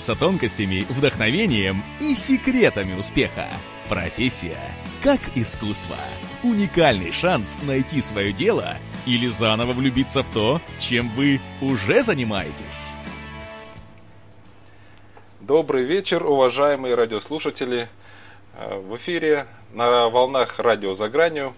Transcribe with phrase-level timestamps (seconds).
[0.00, 3.48] тонкостями, вдохновением и секретами успеха.
[3.88, 4.58] Профессия
[5.02, 5.96] как искусство.
[6.42, 12.94] Уникальный шанс найти свое дело или заново влюбиться в то, чем вы уже занимаетесь.
[15.40, 17.88] Добрый вечер, уважаемые радиослушатели.
[18.58, 21.54] Э, в эфире на волнах радио «За гранью»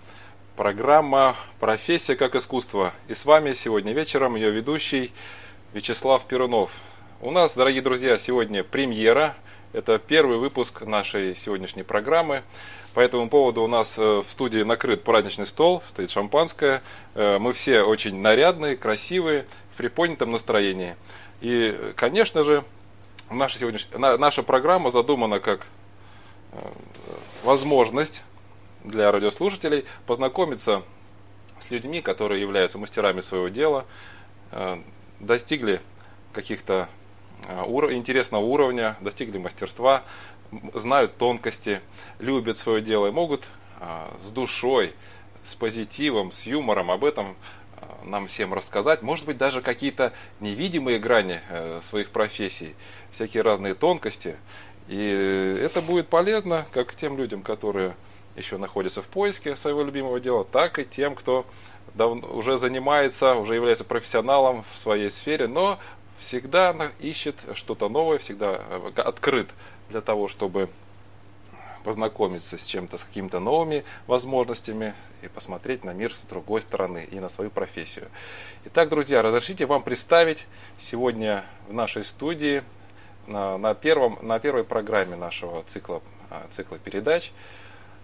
[0.56, 2.92] программа «Профессия как искусство».
[3.08, 5.12] И с вами сегодня вечером ее ведущий
[5.72, 6.70] Вячеслав Перунов–
[7.20, 9.34] у нас, дорогие друзья, сегодня премьера.
[9.72, 12.44] Это первый выпуск нашей сегодняшней программы.
[12.94, 16.80] По этому поводу у нас э, в студии накрыт праздничный стол, стоит шампанское.
[17.14, 20.94] Э, мы все очень нарядные, красивые, в приподнятом настроении.
[21.40, 22.64] И, конечно же,
[23.30, 25.66] наша, сегодняшняя, наша программа задумана как
[26.52, 26.58] э,
[27.42, 28.22] возможность
[28.84, 30.84] для радиослушателей познакомиться
[31.66, 33.84] с людьми, которые являются мастерами своего дела,
[35.18, 35.80] достигли
[36.32, 36.88] каких-то
[37.46, 40.04] интересного уровня, достигли мастерства,
[40.74, 41.80] знают тонкости,
[42.18, 43.44] любят свое дело и могут
[43.80, 44.94] э, с душой,
[45.44, 47.36] с позитивом, с юмором об этом
[47.76, 49.02] э, нам всем рассказать.
[49.02, 51.40] Может быть, даже какие-то невидимые грани
[51.82, 52.74] своих профессий,
[53.12, 54.36] всякие разные тонкости.
[54.88, 57.94] И это будет полезно как тем людям, которые
[58.36, 61.44] еще находятся в поиске своего любимого дела, так и тем, кто
[61.96, 65.78] уже занимается, уже является профессионалом в своей сфере, но
[66.18, 69.48] всегда ищет что-то новое, всегда э, открыт
[69.88, 70.68] для того, чтобы
[71.84, 77.18] познакомиться с чем-то, с какими-то новыми возможностями и посмотреть на мир с другой стороны и
[77.20, 78.08] на свою профессию.
[78.66, 80.46] Итак, друзья, разрешите вам представить
[80.78, 82.62] сегодня в нашей студии
[83.26, 87.32] на, на, первом, на первой программе нашего цикла, а, цикла передач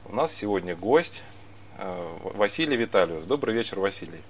[0.06, 1.22] у нас сегодня гость
[1.78, 3.24] э, Василий Виталиус.
[3.24, 4.20] Добрый вечер, Василий.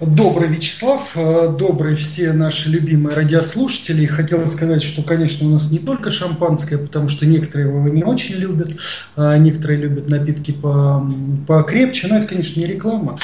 [0.00, 4.06] Добрый Вячеслав, э, добрый все наши любимые радиослушатели.
[4.06, 8.36] Хотел сказать, что, конечно, у нас не только шампанское, потому что некоторые его не очень
[8.36, 8.78] любят,
[9.16, 11.04] а некоторые любят напитки по,
[11.48, 13.18] покрепче, но это, конечно, не реклама.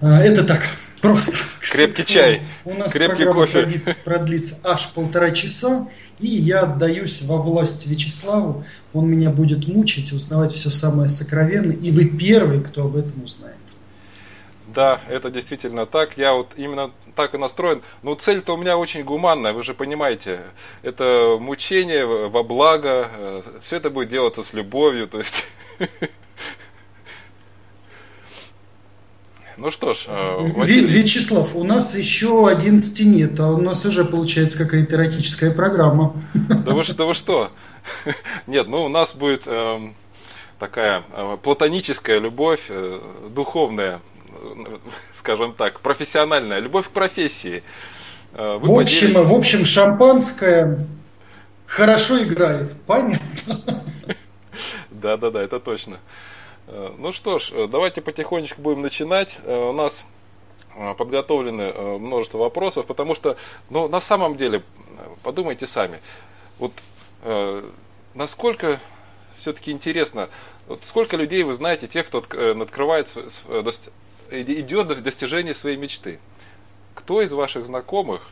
[0.00, 0.62] А, это так,
[1.02, 1.36] просто.
[1.60, 3.60] Крепкий чай, У нас крепкий кофе.
[3.60, 5.86] Продлится, продлится аж полтора часа,
[6.18, 8.64] и я отдаюсь во власть Вячеславу.
[8.94, 13.56] Он меня будет мучить, узнавать все самое сокровенное, и вы первый, кто об этом узнает.
[14.76, 16.18] Да, это действительно так.
[16.18, 17.80] Я вот именно так и настроен.
[18.02, 20.42] Но цель-то у меня очень гуманная, вы же понимаете.
[20.82, 23.10] Это мучение во благо.
[23.10, 25.08] Э, Все это будет делаться с любовью.
[25.08, 25.46] То есть...
[29.56, 30.86] Ну что ж, э, Василий...
[30.86, 36.22] Вячеслав, у нас еще 11 нет, а у нас уже получается какая-то эротическая программа.
[36.34, 37.50] Да вы, да вы что?
[38.46, 39.92] Нет, ну у нас будет э,
[40.58, 43.00] такая э, платоническая любовь, э,
[43.30, 44.02] духовная
[45.14, 47.62] скажем так, профессиональная, любовь к профессии.
[48.32, 49.30] Э, вы в общем, поделитесь...
[49.30, 50.86] в общем, шампанское
[51.64, 53.82] хорошо играет, понятно?
[54.90, 55.98] Да, да, да, это точно.
[56.66, 59.38] Э, ну что ж, э, давайте потихонечку будем начинать.
[59.44, 60.04] У нас
[60.98, 63.38] подготовлены множество вопросов, потому что,
[63.70, 64.62] ну, на самом деле,
[65.22, 66.02] подумайте сами,
[66.58, 66.72] вот
[68.12, 68.78] насколько
[69.38, 70.28] все-таки интересно,
[70.66, 73.10] вот сколько людей вы знаете, тех, кто открывает
[74.30, 76.18] идет до достижения своей мечты.
[76.94, 78.22] Кто из ваших знакомых,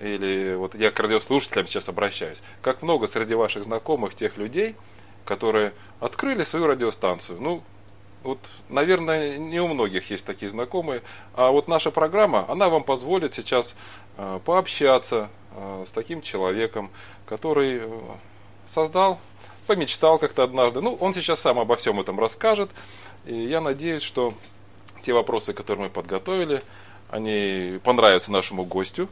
[0.00, 4.74] или вот я к радиослушателям сейчас обращаюсь, как много среди ваших знакомых тех людей,
[5.24, 7.40] которые открыли свою радиостанцию.
[7.40, 7.62] Ну,
[8.22, 11.02] вот, наверное, не у многих есть такие знакомые.
[11.34, 13.76] А вот наша программа, она вам позволит сейчас
[14.16, 16.90] э, пообщаться э, с таким человеком,
[17.26, 18.00] который э,
[18.66, 19.20] создал,
[19.66, 20.80] помечтал как-то однажды.
[20.80, 22.70] Ну, он сейчас сам обо всем этом расскажет.
[23.26, 24.34] И я надеюсь, что
[25.04, 26.62] те вопросы, которые мы подготовили,
[27.10, 29.08] они понравятся нашему гостю.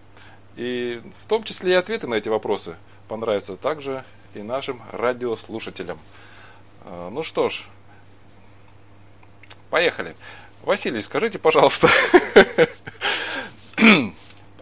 [0.56, 2.76] И в том числе и ответы на эти вопросы
[3.08, 4.04] понравятся также
[4.34, 5.98] и нашим радиослушателям.
[6.84, 7.64] А, ну что ж,
[9.70, 10.16] поехали.
[10.62, 11.88] Василий, скажите, пожалуйста,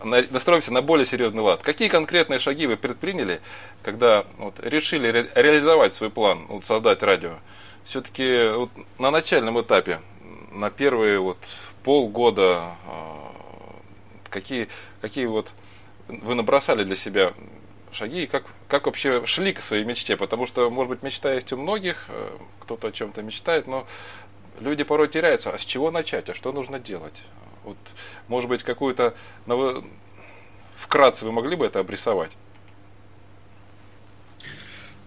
[0.04, 1.62] настроимся на более серьезный лад.
[1.62, 3.41] Какие конкретные шаги вы предприняли,
[3.82, 7.34] когда вот, решили ре- реализовать свой план, вот, создать радио?
[7.84, 10.00] Все-таки вот, на начальном этапе
[10.50, 11.38] на первые вот
[11.82, 13.32] полгода а,
[14.28, 14.68] какие,
[15.00, 15.50] какие вот
[16.08, 17.32] вы набросали для себя
[17.92, 20.16] шаги и как, как вообще шли к своей мечте?
[20.16, 23.86] Потому что, может быть, мечта есть у многих, э, кто-то о чем-то мечтает, но
[24.60, 25.50] люди порой теряются.
[25.50, 26.28] А с чего начать?
[26.28, 27.22] А что нужно делать?
[27.64, 27.76] Вот,
[28.28, 29.14] может быть, какую-то
[30.76, 32.30] вкратце вы могли бы это обрисовать?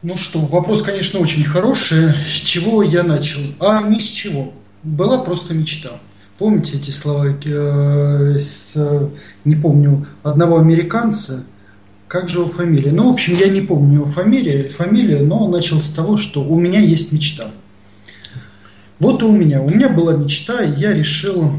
[0.01, 2.12] Ну что, вопрос, конечно, очень хороший.
[2.12, 3.39] С чего я начал?
[3.60, 4.54] А ни с чего
[4.84, 5.92] была просто мечта.
[6.38, 9.10] Помните эти слова э, с,
[9.46, 11.46] не помню, одного американца,
[12.08, 12.92] как же его фамилия?
[12.92, 16.44] Ну, в общем, я не помню его фамилию, фамилию, но он начал с того, что
[16.44, 17.52] у меня есть мечта.
[19.00, 19.62] Вот и у меня.
[19.62, 21.52] У меня была мечта, и я решил,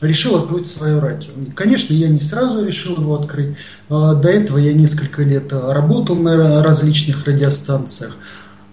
[0.00, 1.30] решил открыть свое радио.
[1.54, 3.56] Конечно, я не сразу решил его открыть.
[3.88, 8.16] А, до этого я несколько лет работал на различных радиостанциях.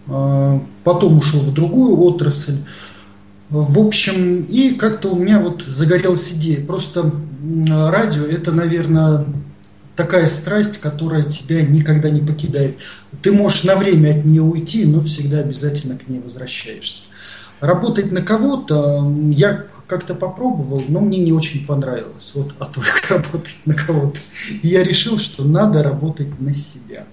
[0.08, 2.58] А, потом ушел в другую отрасль.
[3.50, 6.66] В общем, и как-то у меня вот загорелась идея.
[6.66, 7.12] Просто
[7.68, 9.26] радио это, наверное,
[9.96, 12.78] такая страсть, которая тебя никогда не покидает.
[13.22, 17.06] Ты можешь на время от нее уйти, но всегда обязательно к ней возвращаешься.
[17.60, 22.32] Работать на кого-то я как-то попробовал, но мне не очень понравилось.
[22.36, 24.20] Вот отвык работать на кого-то.
[24.62, 27.06] И я решил, что надо работать на себя.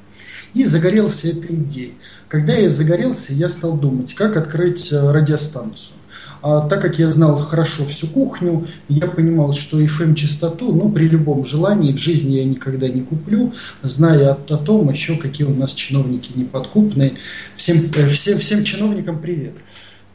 [0.55, 1.95] И загорелся этой идеей.
[2.29, 5.95] Когда я загорелся, я стал думать, как открыть э, радиостанцию.
[6.43, 11.45] А так как я знал хорошо всю кухню, я понимал, что FM-частоту, ну, при любом
[11.45, 13.53] желании в жизни я никогда не куплю,
[13.83, 17.15] зная о, о том еще, какие у нас чиновники неподкупные.
[17.57, 19.55] Всем, э, всем, всем чиновникам привет.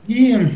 [0.07, 0.49] И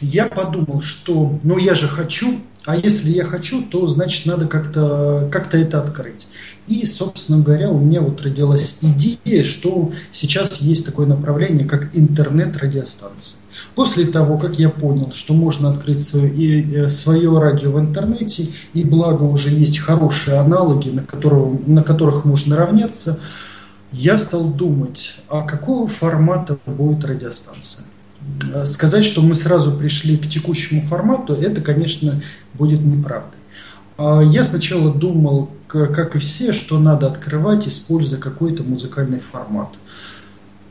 [0.00, 5.28] я подумал, что, ну, я же хочу, а если я хочу, то, значит, надо как-то
[5.32, 6.28] как это открыть.
[6.66, 13.45] И, собственно говоря, у меня вот родилась идея, что сейчас есть такое направление, как интернет-радиостанция.
[13.74, 18.48] После того, как я понял, что можно открыть свое, и, э, свое радио в интернете,
[18.74, 23.20] и благо уже есть хорошие аналоги, на, которого, на которых можно равняться,
[23.92, 27.86] я стал думать, а какого формата будет радиостанция.
[28.52, 32.20] Э, сказать, что мы сразу пришли к текущему формату, это, конечно,
[32.54, 33.40] будет неправдой.
[33.98, 39.68] А я сначала думал, как и все, что надо открывать, используя какой-то музыкальный формат.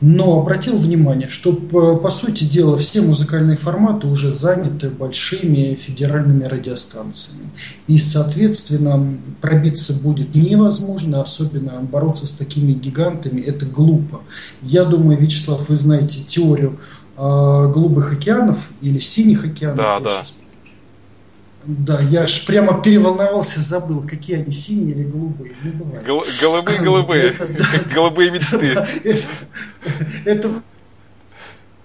[0.02, 7.50] Но обратил внимание, что по, сути дела все музыкальные форматы уже заняты большими федеральными радиостанциями.
[7.88, 14.22] И, соответственно, пробиться будет невозможно, особенно бороться с такими гигантами, это глупо.
[14.62, 16.78] Я думаю, Вячеслав, вы знаете теорию
[17.18, 19.78] э, голубых океанов или синих океанов.
[19.78, 20.26] Да, да.
[20.26, 20.38] Сейчас
[21.66, 25.54] да, я аж прямо переволновался, забыл, какие они, синие или голубые.
[25.64, 26.06] Не бывает.
[26.06, 27.32] Гол- голубые, голубые,
[27.72, 28.86] как голубые мечты.
[30.26, 30.52] Это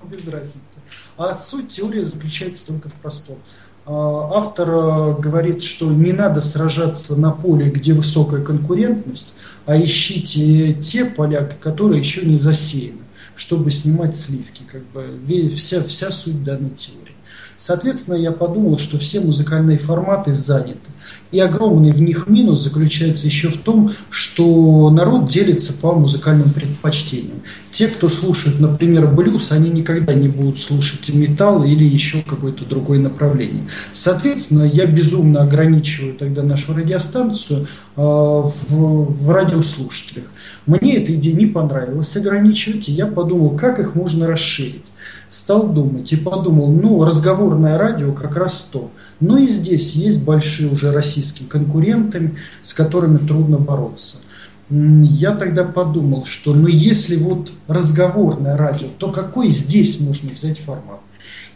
[0.05, 0.81] без разницы.
[1.17, 3.39] А суть теории заключается только в простом.
[3.87, 9.37] А, автор э, говорит, что не надо сражаться на поле, где высокая конкурентность,
[9.67, 13.01] а ищите те поля, которые еще не засеяны,
[13.35, 14.63] чтобы снимать сливки.
[14.71, 15.19] Как бы
[15.55, 17.10] вся, вся суть данной теории.
[17.61, 20.79] Соответственно, я подумал, что все музыкальные форматы заняты.
[21.31, 27.43] И огромный в них минус заключается еще в том, что народ делится по музыкальным предпочтениям.
[27.71, 32.99] Те, кто слушает, например, блюз, они никогда не будут слушать металл или еще какое-то другое
[32.99, 33.65] направление.
[33.93, 37.67] Соответственно, я безумно ограничиваю тогда нашу радиостанцию
[37.97, 40.25] э, в, в радиослушателях.
[40.65, 44.87] Мне эта идея не понравилась ограничивать, и я подумал, как их можно расширить
[45.31, 48.91] стал думать и подумал, ну, разговорное радио как раз то.
[49.21, 54.19] Но и здесь есть большие уже российские конкуренты, с которыми трудно бороться.
[54.69, 61.01] Я тогда подумал, что ну если вот разговорное радио, то какой здесь можно взять формат?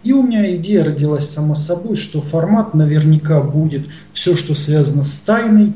[0.02, 5.20] И у меня идея родилась сама собой, что формат наверняка будет все, что связано с
[5.20, 5.72] тайной,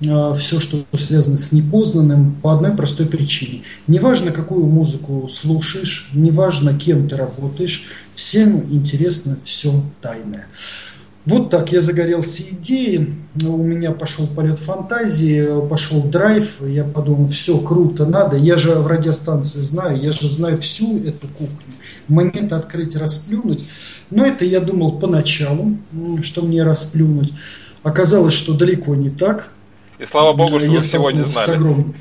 [0.00, 3.62] все, что связано с непознанным, по одной простой причине.
[3.86, 10.46] Неважно, какую музыку слушаешь, неважно, кем ты работаешь, всем интересно все тайное.
[11.26, 17.58] Вот так я загорелся идеей, у меня пошел полет фантазии, пошел драйв, я подумал, все
[17.58, 21.74] круто, надо, я же в радиостанции знаю, я же знаю всю эту кухню,
[22.08, 23.64] мне это открыть, расплюнуть.
[24.08, 25.76] Но это я думал поначалу,
[26.22, 27.34] что мне расплюнуть.
[27.82, 29.52] Оказалось, что далеко не так.
[29.98, 31.46] И слава богу, что я вы всего не знали.
[31.46, 31.94] С, огром...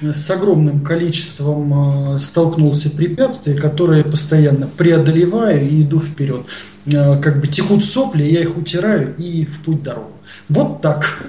[0.00, 6.46] с огромным количеством э, столкнулся препятствий, которые постоянно преодолеваю и иду вперед.
[6.86, 10.12] Э, как бы текут сопли, я их утираю и в путь дорогу.
[10.48, 11.22] Вот так.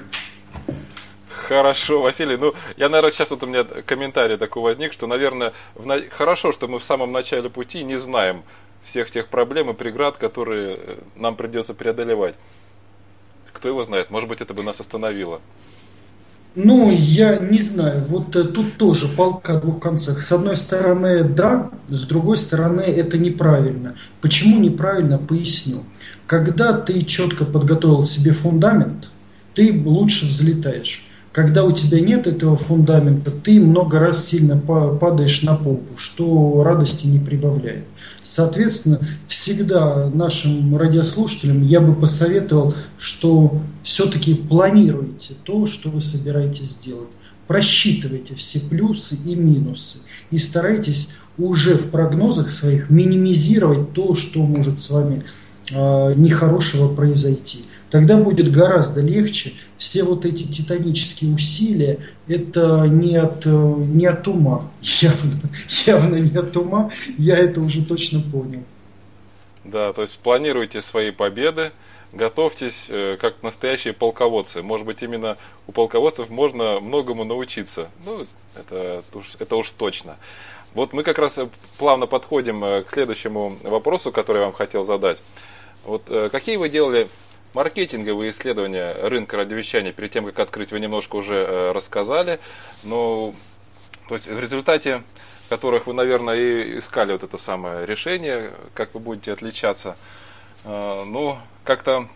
[1.28, 2.38] Хорошо, Василий.
[2.38, 6.00] Ну, я, наверное, сейчас вот у меня комментарий такой возник, что, наверное, в на...
[6.08, 8.42] хорошо, что мы в самом начале пути не знаем
[8.84, 12.36] всех тех проблем и преград, которые э, нам придется преодолевать.
[13.52, 15.40] Кто его знает, может быть, это бы нас остановило.
[16.54, 18.04] Ну, я не знаю.
[18.08, 20.20] Вот э, тут тоже палка о двух концах.
[20.20, 23.94] С одной стороны, да, с другой стороны, это неправильно.
[24.20, 25.84] Почему неправильно, поясню.
[26.26, 29.10] Когда ты четко подготовил себе фундамент,
[29.54, 31.06] ты лучше взлетаешь.
[31.32, 37.06] Когда у тебя нет этого фундамента, ты много раз сильно падаешь на попу, что радости
[37.06, 37.84] не прибавляет.
[38.20, 47.08] Соответственно, всегда нашим радиослушателям я бы посоветовал, что все-таки планируйте то, что вы собираетесь сделать.
[47.48, 49.98] просчитывайте все плюсы и минусы
[50.30, 55.22] и старайтесь уже в прогнозах своих минимизировать то, что может с вами
[55.70, 57.64] э, нехорошего произойти.
[57.92, 59.52] Тогда будет гораздо легче.
[59.76, 64.70] Все вот эти титанические усилия, это не от, не от ума.
[64.80, 65.50] Явно,
[65.86, 66.90] явно не от ума.
[67.18, 68.62] Я это уже точно понял.
[69.64, 71.70] Да, то есть планируйте свои победы,
[72.14, 74.62] готовьтесь э, как настоящие полководцы.
[74.62, 77.90] Может быть, именно у полководцев можно многому научиться.
[78.06, 78.24] Ну,
[78.56, 79.02] это
[79.38, 80.16] это уж точно.
[80.72, 81.38] Вот мы как раз
[81.76, 85.20] плавно подходим э, к следующему вопросу, который я вам хотел задать.
[85.84, 87.06] Вот э, какие вы делали
[87.54, 92.38] маркетинговые исследования рынка радиовещания перед тем, как открыть, вы немножко уже рассказали.
[92.84, 93.32] Но,
[94.08, 95.02] то есть в результате
[95.52, 99.98] которых вы, наверное, и искали вот это самое решение, как вы будете отличаться.
[100.64, 102.08] Ну, как-то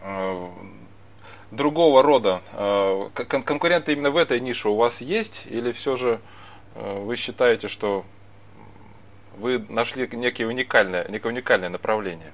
[0.00, 0.48] э,
[1.50, 6.20] другого рода э, кон конкуренты именно в этой нише у вас есть или все же
[6.74, 8.04] э, вы считаете, что
[9.36, 12.32] вы нашли некие уникальное, некое уникальное направление?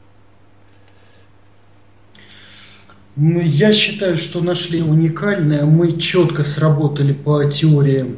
[3.16, 5.64] Я считаю, что нашли уникальное.
[5.64, 8.16] Мы четко сработали по теории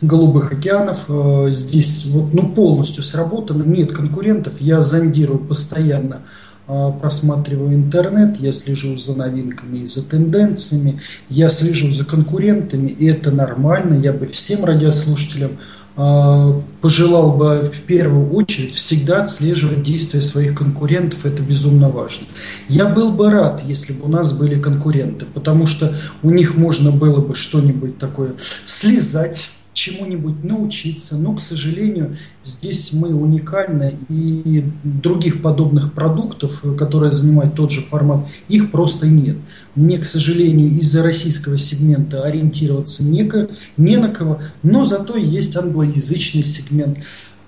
[0.00, 1.06] голубых океанов.
[1.52, 3.64] Здесь вот, ну, полностью сработано.
[3.64, 4.60] Нет конкурентов.
[4.60, 6.22] Я зондирую постоянно
[6.68, 13.06] а, просматриваю интернет, я слежу за новинками и за тенденциями, я слежу за конкурентами, и
[13.06, 14.00] это нормально.
[14.00, 15.58] Я бы всем радиослушателям
[15.94, 22.26] пожелал бы в первую очередь всегда отслеживать действия своих конкурентов, это безумно важно.
[22.68, 26.90] Я был бы рад, если бы у нас были конкуренты, потому что у них можно
[26.90, 28.34] было бы что-нибудь такое
[28.64, 31.16] слезать, чему-нибудь научиться.
[31.16, 38.26] Но, к сожалению, здесь мы уникальны, и других подобных продуктов, которые занимают тот же формат,
[38.48, 39.36] их просто нет.
[39.74, 43.30] Мне, к сожалению, из-за российского сегмента ориентироваться не,
[43.76, 46.98] не на кого, но зато есть англоязычный сегмент.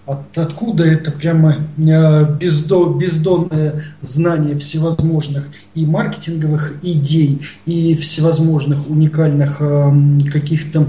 [0.07, 9.57] От, откуда это прямо э, бездо, бездонное знание всевозможных и маркетинговых идей, и всевозможных уникальных
[9.61, 10.87] э, каких-то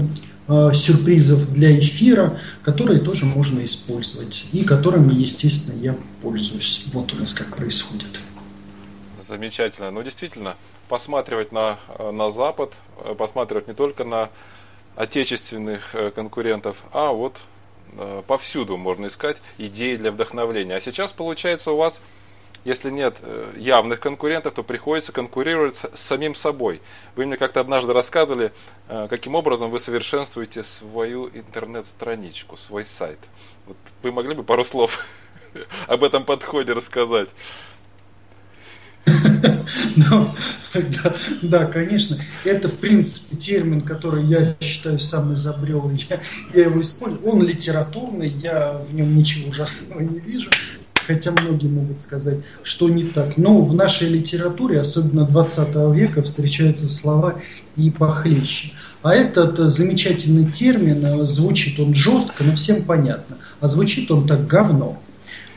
[0.48, 6.84] сюрпризов для эфира, которые тоже можно использовать и которыми, естественно, я пользуюсь.
[6.92, 8.20] Вот у нас как происходит.
[9.28, 9.90] Замечательно.
[9.90, 10.56] Ну, действительно,
[10.88, 12.72] посматривать на, на Запад,
[13.04, 14.30] э, посматривать не только на
[14.94, 17.36] отечественных э, конкурентов, а вот
[18.26, 20.74] повсюду можно искать идеи для вдохновления.
[20.74, 22.00] А сейчас, получается, у вас
[22.66, 26.82] если нет э, явных конкурентов, то приходится конкурировать с самим собой.
[27.14, 28.52] Вы мне как-то однажды рассказывали,
[28.88, 33.20] э, каким образом вы совершенствуете свою интернет-страничку, свой сайт.
[33.66, 34.98] Вот вы могли бы пару слов
[35.86, 37.30] об этом подходе рассказать?
[39.96, 40.34] Ну,
[40.74, 42.16] да, да, конечно.
[42.44, 45.90] Это, в принципе, термин, который я считаю сам изобрел.
[45.90, 46.20] Я,
[46.54, 47.24] я его использую.
[47.24, 50.50] Он литературный, я в нем ничего ужасного не вижу
[51.06, 53.36] хотя многие могут сказать, что не так.
[53.36, 57.36] Но в нашей литературе, особенно 20 века, встречаются слова
[57.76, 58.72] и похлеще.
[59.02, 63.36] А этот замечательный термин, э, звучит он жестко, но всем понятно.
[63.60, 65.00] А звучит он так говно.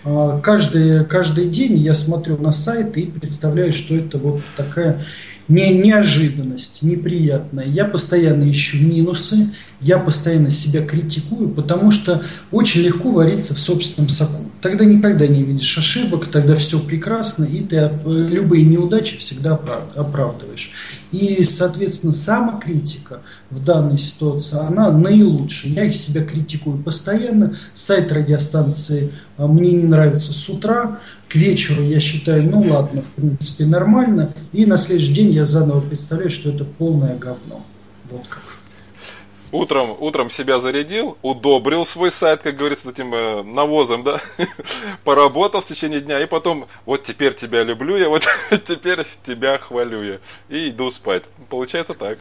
[0.06, 5.03] А, каждый, каждый день я смотрю на сайт и представляю, что это вот такая
[5.48, 7.65] не, неожиданность, неприятная.
[7.65, 9.50] Я постоянно ищу минусы,
[9.81, 12.21] я постоянно себя критикую, потому что
[12.51, 14.43] очень легко вариться в собственном соку.
[14.62, 19.53] Тогда никогда не видишь ошибок, тогда все прекрасно, и ты э, любые неудачи всегда
[19.95, 20.71] оправдываешь.
[21.13, 25.71] И, соответственно, самокритика в данной ситуации, она наилучшая.
[25.71, 27.55] Я себя критикую постоянно.
[27.71, 33.12] Сайт радиостанции э, мне не нравится с утра, к вечеру я считаю, ну ладно, в
[33.12, 34.33] принципе, нормально.
[34.51, 37.63] И на следующий день я заново представляю, что это полное говно.
[38.12, 38.49] Вот как.
[39.51, 44.22] Утром, утром себя зарядил, удобрил свой сайт, как говорится, этим э, навозом, да,
[45.03, 48.27] поработал в течение дня, и потом, вот теперь тебя люблю я, вот
[48.68, 51.24] теперь тебя хвалю я, и иду спать.
[51.50, 52.20] Получается так.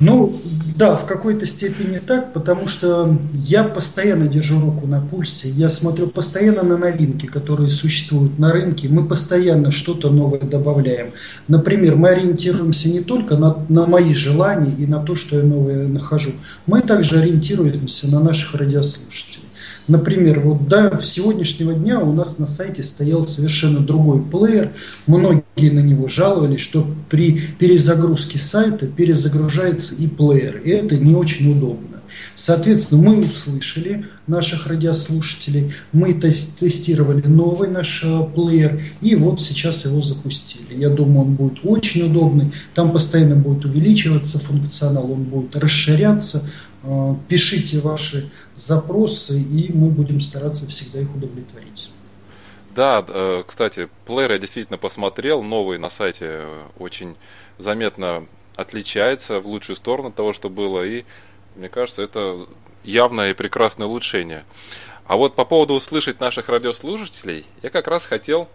[0.00, 0.40] Ну,
[0.76, 6.06] да, в какой-то степени так, потому что я постоянно держу руку на пульсе, я смотрю
[6.06, 11.14] постоянно на новинки, которые существуют на рынке, мы постоянно что-то новое добавляем.
[11.48, 15.88] Например, мы ориентируемся не только на, на мои желания и на то, что я новое
[15.88, 16.30] нахожу,
[16.66, 19.47] мы также ориентируемся на наших радиослушателей.
[19.88, 24.70] Например, вот до сегодняшнего дня у нас на сайте стоял совершенно другой плеер.
[25.06, 30.60] Многие на него жаловались, что при перезагрузке сайта перезагружается и плеер.
[30.62, 31.98] И это не очень удобно.
[32.34, 40.02] Соответственно, мы услышали наших радиослушателей, мы тестировали новый наш э, плеер, и вот сейчас его
[40.02, 40.74] запустили.
[40.78, 46.48] Я думаю, он будет очень удобный, там постоянно будет увеличиваться функционал, он будет расширяться.
[46.84, 51.90] Э, пишите ваши запросы, и мы будем стараться всегда их удовлетворить.
[52.74, 56.44] Да, э, кстати, плеер я действительно посмотрел, новый на сайте
[56.78, 57.16] очень
[57.58, 61.04] заметно отличается в лучшую сторону того, что было, и
[61.56, 62.46] мне кажется, это
[62.84, 64.44] явное и прекрасное улучшение.
[65.06, 68.48] А вот по поводу услышать наших радиослушателей, я как раз хотел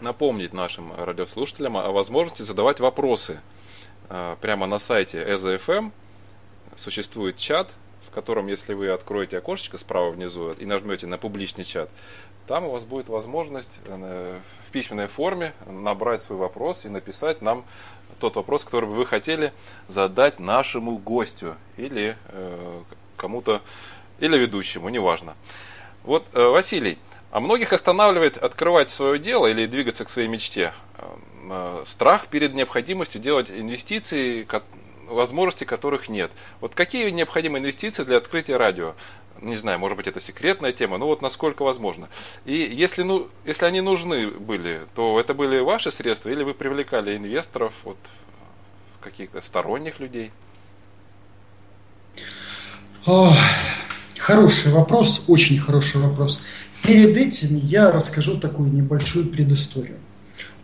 [0.00, 3.40] напомнить нашим радиослушателям о возможности задавать вопросы.
[4.40, 5.92] Прямо на сайте EZFM
[6.76, 7.70] существует чат,
[8.06, 11.90] в котором, если вы откроете окошечко справа внизу и нажмете на публичный чат,
[12.46, 14.38] там у вас будет возможность э,
[14.68, 17.64] в письменной форме набрать свой вопрос и написать нам
[18.20, 19.52] тот вопрос, который бы вы хотели
[19.88, 22.82] задать нашему гостю или э,
[23.16, 23.62] кому-то,
[24.18, 25.36] или ведущему, неважно.
[26.02, 26.98] Вот, э, Василий,
[27.30, 31.06] а многих останавливает открывать свое дело или двигаться к своей мечте э,
[31.50, 34.44] э страх перед необходимостью делать инвестиции,
[35.08, 36.30] возможности которых нет.
[36.60, 38.94] Вот какие необходимы инвестиции для открытия радио?
[39.40, 42.08] Не знаю, может быть, это секретная тема, но вот насколько возможно.
[42.44, 47.16] И если, ну, если они нужны были, то это были ваши средства или вы привлекали
[47.16, 47.98] инвесторов, вот,
[49.00, 50.30] каких-то сторонних людей?
[53.06, 53.36] О,
[54.18, 56.42] хороший вопрос, очень хороший вопрос.
[56.82, 59.96] Перед этим я расскажу такую небольшую предысторию.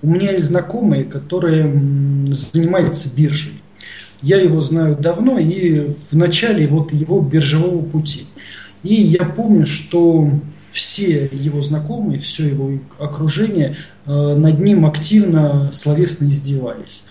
[0.03, 1.71] У меня есть знакомые, которые
[2.33, 3.61] занимаются биржей.
[4.23, 8.27] Я его знаю давно и в начале вот его биржевого пути.
[8.83, 10.31] И я помню, что
[10.71, 17.07] все его знакомые, все его окружение э, над ним активно словесно издевались.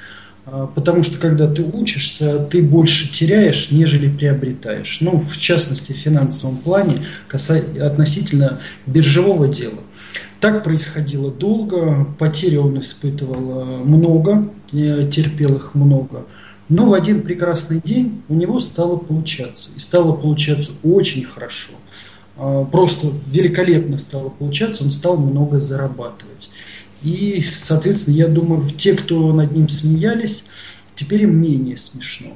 [0.46, 5.00] Э, потому что когда ты учишься, ты больше теряешь, нежели приобретаешь.
[5.02, 6.98] Ну, в частности, в финансовом плане
[7.32, 9.80] относительно биржевого дела.
[10.40, 16.24] Так происходило долго, потери он испытывал э, много, терпел их много–
[16.70, 19.72] но в один прекрасный день у него стало получаться.
[19.76, 21.72] И стало получаться очень хорошо.
[22.38, 26.52] А, просто великолепно стало получаться, он стал много зарабатывать.
[27.02, 30.46] И, соответственно, я думаю, те, кто над ним смеялись,
[30.96, 32.32] теперь им менее смешно.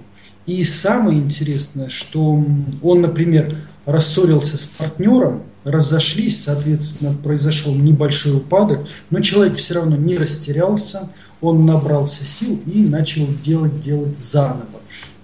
[0.46, 2.44] И самое интересное, что
[2.82, 10.18] он, например, рассорился с партнером, разошлись, соответственно, произошел небольшой упадок, но человек все равно не
[10.18, 11.10] растерялся,
[11.44, 14.80] он набрался сил и начал делать, делать заново.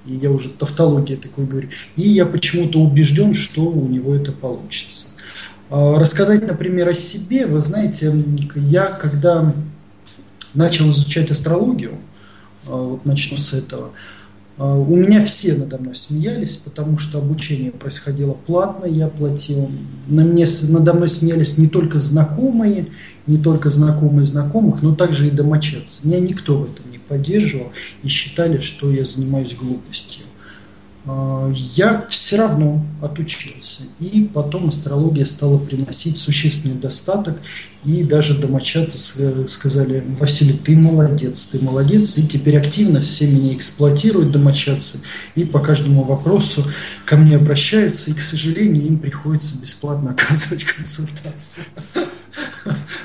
[0.05, 1.69] И я уже тавтология такой говорю.
[1.95, 5.07] И я почему-то убежден, что у него это получится.
[5.69, 8.13] А, рассказать, например, о себе, вы знаете,
[8.55, 9.53] я когда
[10.53, 11.93] начал изучать астрологию,
[12.67, 13.91] а, вот начну с этого,
[14.65, 19.71] у меня все надо мной смеялись, потому что обучение происходило платно, я платил.
[20.07, 22.87] На мне, надо мной смеялись не только знакомые,
[23.25, 26.05] не только знакомые знакомых, но также и домочадцы.
[26.07, 27.71] Меня никто в этом не поддерживал
[28.03, 30.25] и считали, что я занимаюсь глупостью.
[31.05, 33.83] А, я все равно отучился.
[33.99, 37.39] И потом астрология стала приносить существенный достаток.
[37.85, 38.97] И даже домочаты
[39.47, 42.17] сказали, Василий, ты молодец, ты молодец.
[42.17, 44.99] И теперь активно все меня эксплуатируют, домочадцы.
[45.35, 46.65] И по каждому вопросу
[47.05, 48.11] ко мне обращаются.
[48.11, 51.65] И, к сожалению, им приходится бесплатно оказывать консультацию.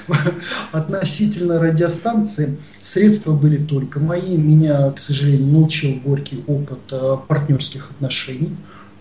[0.73, 4.37] Относительно радиостанции средства были только мои.
[4.37, 8.57] Меня, к сожалению, научил горький опыт э, партнерских отношений.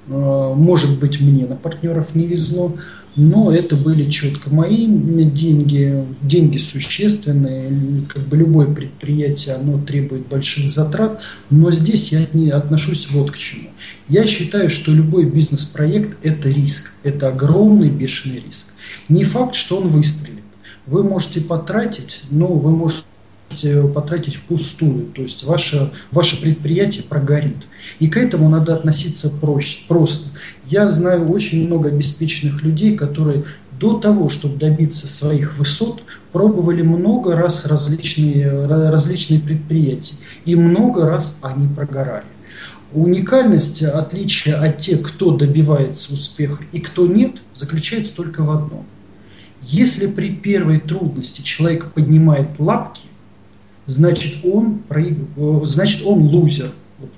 [0.07, 2.75] Э, может быть, мне на партнеров не везло,
[3.15, 10.69] но это были четко мои деньги, деньги существенные, как бы любое предприятие, оно требует больших
[10.69, 13.69] затрат, но здесь я не отношусь вот к чему.
[14.09, 18.73] Я считаю, что любой бизнес-проект– это риск, это огромный бешеный риск.
[19.09, 20.43] Не факт, что он выстрелит.
[20.85, 23.03] Вы можете потратить, но вы можете
[23.93, 27.57] потратить впустую, то есть ваше, ваше предприятие прогорит.
[27.99, 30.29] И к этому надо относиться проще, просто.
[30.73, 33.43] Я знаю очень много обеспеченных людей, которые
[33.79, 40.15] до того, чтобы добиться своих высот, пробовали много раз различные, различные предприятия.
[40.45, 42.25] И много раз они прогорали.
[42.91, 48.87] Уникальность, отличие от тех, кто добивается успеха и кто нет, заключается только в одном.
[49.61, 53.03] Если при первой трудности человек поднимает лапки,
[53.85, 54.81] значит он,
[55.67, 56.71] значит он лузер.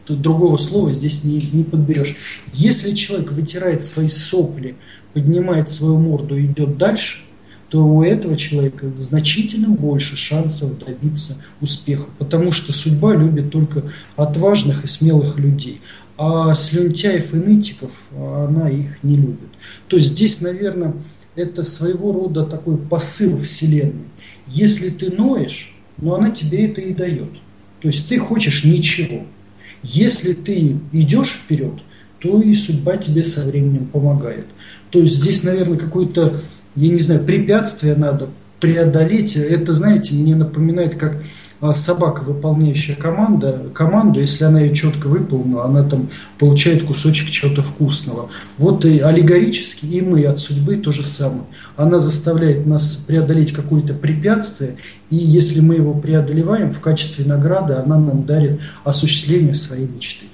[0.08, 2.16] Другого слова здесь не, не подберешь.
[2.54, 4.76] Если человек вытирает свои сопли,
[5.14, 7.24] поднимает свою морду и идет дальше,
[7.70, 14.84] то у этого человека значительно больше шансов добиться успеха, потому что судьба любит только отважных
[14.84, 15.82] и смелых людей.
[16.18, 19.50] а слюнтяев и нытиков она их не любит.
[19.90, 20.94] То есть здесь, наверное,
[21.36, 24.06] это своего рода такой посыл Вселенной.
[24.48, 27.32] Если ты ноешь, но она тебе это и дает.
[27.82, 29.24] То есть ты хочешь ничего.
[29.88, 31.74] Если ты идешь вперед,
[32.20, 34.46] то и судьба тебе со временем помогает.
[34.90, 36.42] То есть здесь, наверное, какое-то,
[36.76, 39.36] я не знаю, препятствие надо преодолеть.
[39.36, 41.22] Это, знаете, мне напоминает, как
[41.74, 48.30] собака, выполняющая команда, команду, если она ее четко выполнила, она там получает кусочек чего-то вкусного.
[48.58, 51.46] Вот и аллегорически и мы от судьбы то же самое.
[51.76, 54.78] Она заставляет нас преодолеть какое-то препятствие,
[55.10, 60.26] и если мы его преодолеваем, в качестве награды она нам дарит осуществление своей мечты.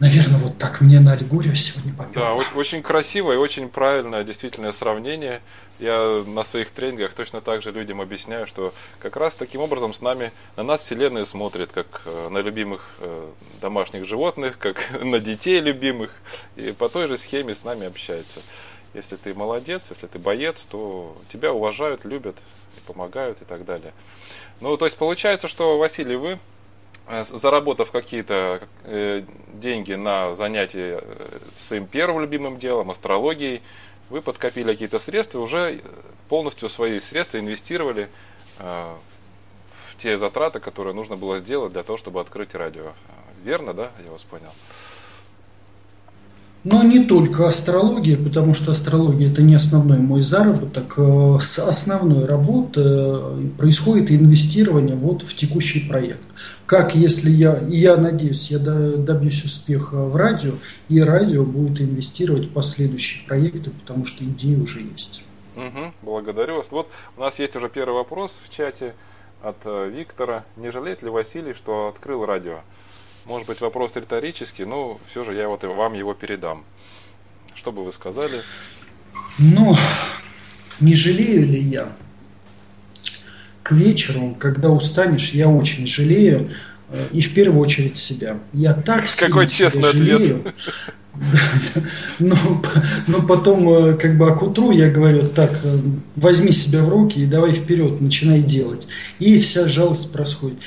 [0.00, 2.28] Наверное, вот так мне на аллегорию сегодня поперло.
[2.28, 5.42] Да, очень, красивое и очень правильное действительное сравнение.
[5.80, 10.00] Я на своих тренингах точно так же людям объясняю, что как раз таким образом с
[10.00, 13.30] нами, на нас Вселенная смотрит, как э, на любимых э,
[13.60, 16.12] домашних животных, как на детей любимых,
[16.54, 18.40] и по той же схеме с нами общается.
[18.94, 22.36] Если ты молодец, если ты боец, то тебя уважают, любят,
[22.86, 23.92] помогают и так далее.
[24.60, 26.38] Ну, то есть получается, что, Василий, вы
[27.30, 29.22] заработав какие-то э,
[29.54, 33.62] деньги на занятие э, своим первым любимым делом, астрологией,
[34.10, 35.82] вы подкопили какие-то средства, уже
[36.28, 38.08] полностью свои средства инвестировали
[38.58, 38.98] в
[39.98, 42.92] те затраты, которые нужно было сделать для того, чтобы открыть радио.
[43.42, 43.90] Верно, да?
[44.04, 44.50] Я вас понял.
[46.64, 50.94] Но не только астрология, потому что астрология это не основной мой заработок.
[50.96, 56.20] Э, с основной работы э, происходит инвестирование вот в текущий проект.
[56.66, 60.52] Как если я, я надеюсь, я добьюсь успеха в радио,
[60.88, 65.24] и радио будет инвестировать в последующие проекты, потому что идеи уже есть.
[65.56, 66.66] Угу, благодарю вас.
[66.70, 68.94] Вот у нас есть уже первый вопрос в чате
[69.42, 70.44] от э, Виктора.
[70.56, 72.60] Не жалеет ли Василий, что открыл радио?
[73.28, 76.64] Может быть, вопрос риторический, но все же я вот вам его передам.
[77.54, 78.40] Что бы вы сказали?
[79.38, 79.76] Ну,
[80.80, 81.92] не жалею ли я?
[83.62, 86.50] К вечеру, когда устанешь, я очень жалею.
[86.88, 88.38] Э, и в первую очередь себя.
[88.54, 90.54] Я так Какой честный жалею.
[92.20, 92.36] Но,
[93.08, 95.78] но потом, э, как бы, а к утру я говорю, так, э,
[96.16, 98.88] возьми себя в руки и давай вперед, начинай делать.
[99.18, 100.60] И вся жалость происходит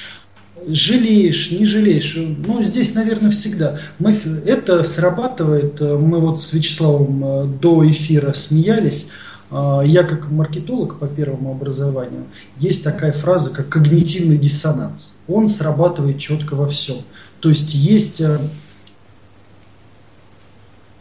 [0.68, 2.18] жалеешь, не жалеешь.
[2.46, 3.80] Ну, здесь, наверное, всегда.
[4.00, 5.80] Мы, это срабатывает.
[5.82, 9.12] Мы вот с Вячеславом э, до эфира смеялись.
[9.52, 12.24] А, я как маркетолог по первому образованию,
[12.58, 15.18] есть такая фраза, как когнитивный диссонанс.
[15.28, 16.98] Он срабатывает четко во всем.
[17.42, 18.40] То есть есть э,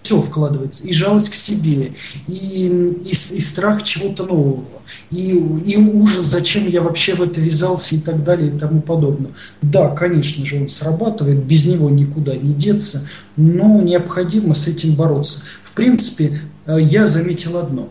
[0.02, 0.84] все вкладывается.
[0.84, 1.92] И жалость к себе,
[2.26, 4.64] и, и, и страх чего-то нового,
[5.10, 9.32] и, и ужас, зачем я вообще в это ввязался и так далее и тому подобное.
[9.62, 15.42] Да, конечно же, он срабатывает, без него никуда не деться, но необходимо с этим бороться.
[15.62, 17.88] В принципе, э, я заметил одно.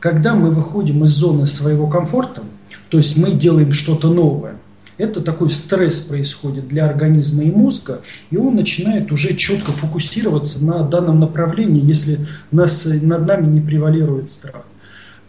[0.00, 2.42] Когда мы выходим из зоны своего комфорта,
[2.90, 4.60] то есть мы делаем что-то новое,
[4.98, 10.82] это такой стресс происходит для организма и мозга, и он начинает уже четко фокусироваться на
[10.82, 12.18] данном направлении, если
[12.50, 14.64] нас, над нами не превалирует страх.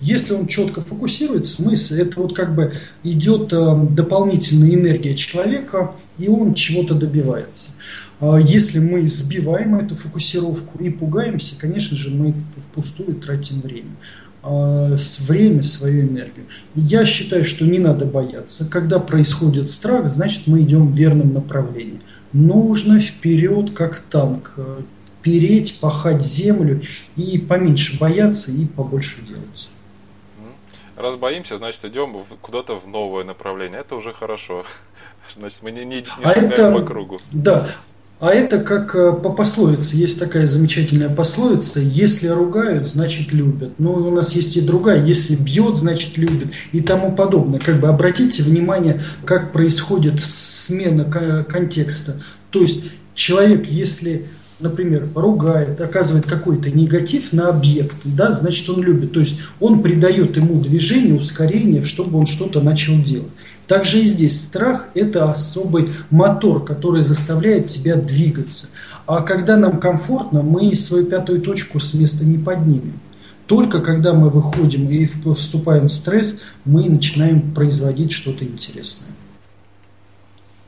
[0.02, 2.74] Если он четко фокусируется, мысль, это вот как бы
[3.04, 7.72] идет э, дополнительная энергия человека, и он чего-то добивается.
[8.20, 12.34] А если мы сбиваем эту фокусировку и пугаемся, конечно же, мы
[12.72, 13.92] впустую тратим время.
[14.48, 16.46] А, время, свою энергию.
[16.76, 18.70] Я считаю, что не надо бояться.
[18.70, 22.00] Когда происходит страх, значит мы идем в верном направлении.
[22.32, 24.82] Нужно вперед, как танк, э,
[25.24, 26.84] переть, пахать землю
[27.16, 29.72] и поменьше бояться и побольше делать.
[30.96, 33.80] Раз боимся, значит идем куда-то в новое направление.
[33.80, 34.64] Это уже хорошо.
[35.36, 37.20] Значит, мы не, не, не а это, по кругу.
[37.32, 37.68] Да,
[38.26, 39.98] а это как э, по пословице.
[39.98, 41.80] Есть такая замечательная пословица.
[41.80, 43.78] Если ругают, значит любят.
[43.78, 45.06] Но у нас есть и другая.
[45.06, 46.48] Если бьет, значит любит.
[46.72, 47.60] И тому подобное.
[47.60, 51.04] Как бы обратите внимание, как происходит смена
[51.48, 52.20] контекста.
[52.50, 54.26] То есть человек, если
[54.60, 59.12] например, ругает, оказывает какой-то негатив на объект, да, значит он любит.
[59.12, 63.30] То есть он придает ему движение, ускорение, чтобы он что-то начал делать.
[63.68, 68.70] Также и здесь страх– это особый мотор, который заставляет тебя двигаться.
[69.08, 73.00] А когда нам комфортно, мы свою пятую точку с места не поднимем.
[73.48, 79.15] Только когда мы выходим и вступаем в стресс, мы начинаем производить что-то интересное.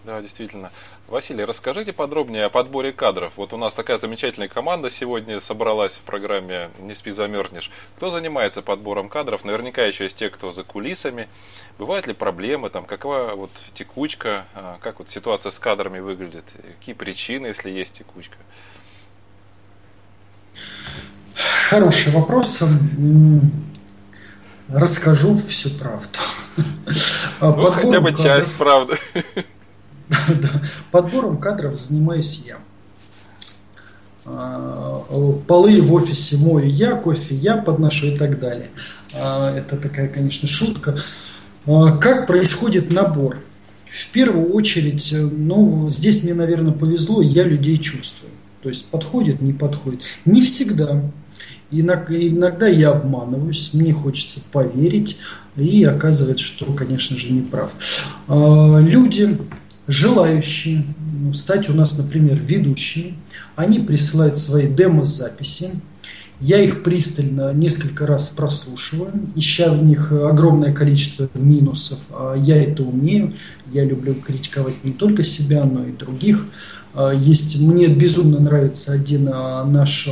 [0.07, 0.71] Да, действительно.
[1.09, 3.33] Василий, расскажите подробнее о подборе кадров.
[3.35, 7.69] Вот у нас такая замечательная команда сегодня собралась в программе «Не спи, замерзнешь».
[7.97, 9.43] Кто занимается подбором кадров?
[9.43, 11.27] Наверняка еще есть те, кто за кулисами.
[11.77, 16.45] Бывают ли проблемы, там, какова вот текучка, а, как вот ситуация с кадрами выглядит,
[16.79, 18.37] какие причины, если есть текучка?
[21.69, 22.63] Хороший вопрос.
[24.69, 26.19] Расскажу всю правду.
[27.39, 28.23] Ну, Подбор хотя бы кадров...
[28.23, 28.97] часть правды.
[30.91, 32.57] Подбором кадров занимаюсь я.
[34.29, 35.05] А,
[35.47, 38.69] полы в офисе мою я, кофе я подношу и так далее.
[39.13, 40.97] А, это такая, конечно, шутка.
[41.65, 43.39] А, как происходит набор?
[43.85, 48.31] В первую очередь, ну, здесь мне, наверное, повезло, я людей чувствую.
[48.61, 50.01] То есть подходит, не подходит.
[50.25, 51.09] Не всегда.
[51.71, 55.19] Иногда я обманываюсь, мне хочется поверить,
[55.55, 57.71] и оказывается, что, конечно же, не прав.
[58.27, 59.37] Люди,
[59.87, 60.83] желающие
[61.33, 63.15] стать у нас, например, ведущими,
[63.55, 65.69] они присылают свои демо-записи,
[66.39, 71.97] я их пристально несколько раз прослушиваю, ища в них огромное количество минусов.
[72.11, 73.33] А, я это умею,
[73.73, 76.45] я люблю критиковать не только себя, но и других.
[76.93, 80.09] А, есть, мне безумно нравится один наш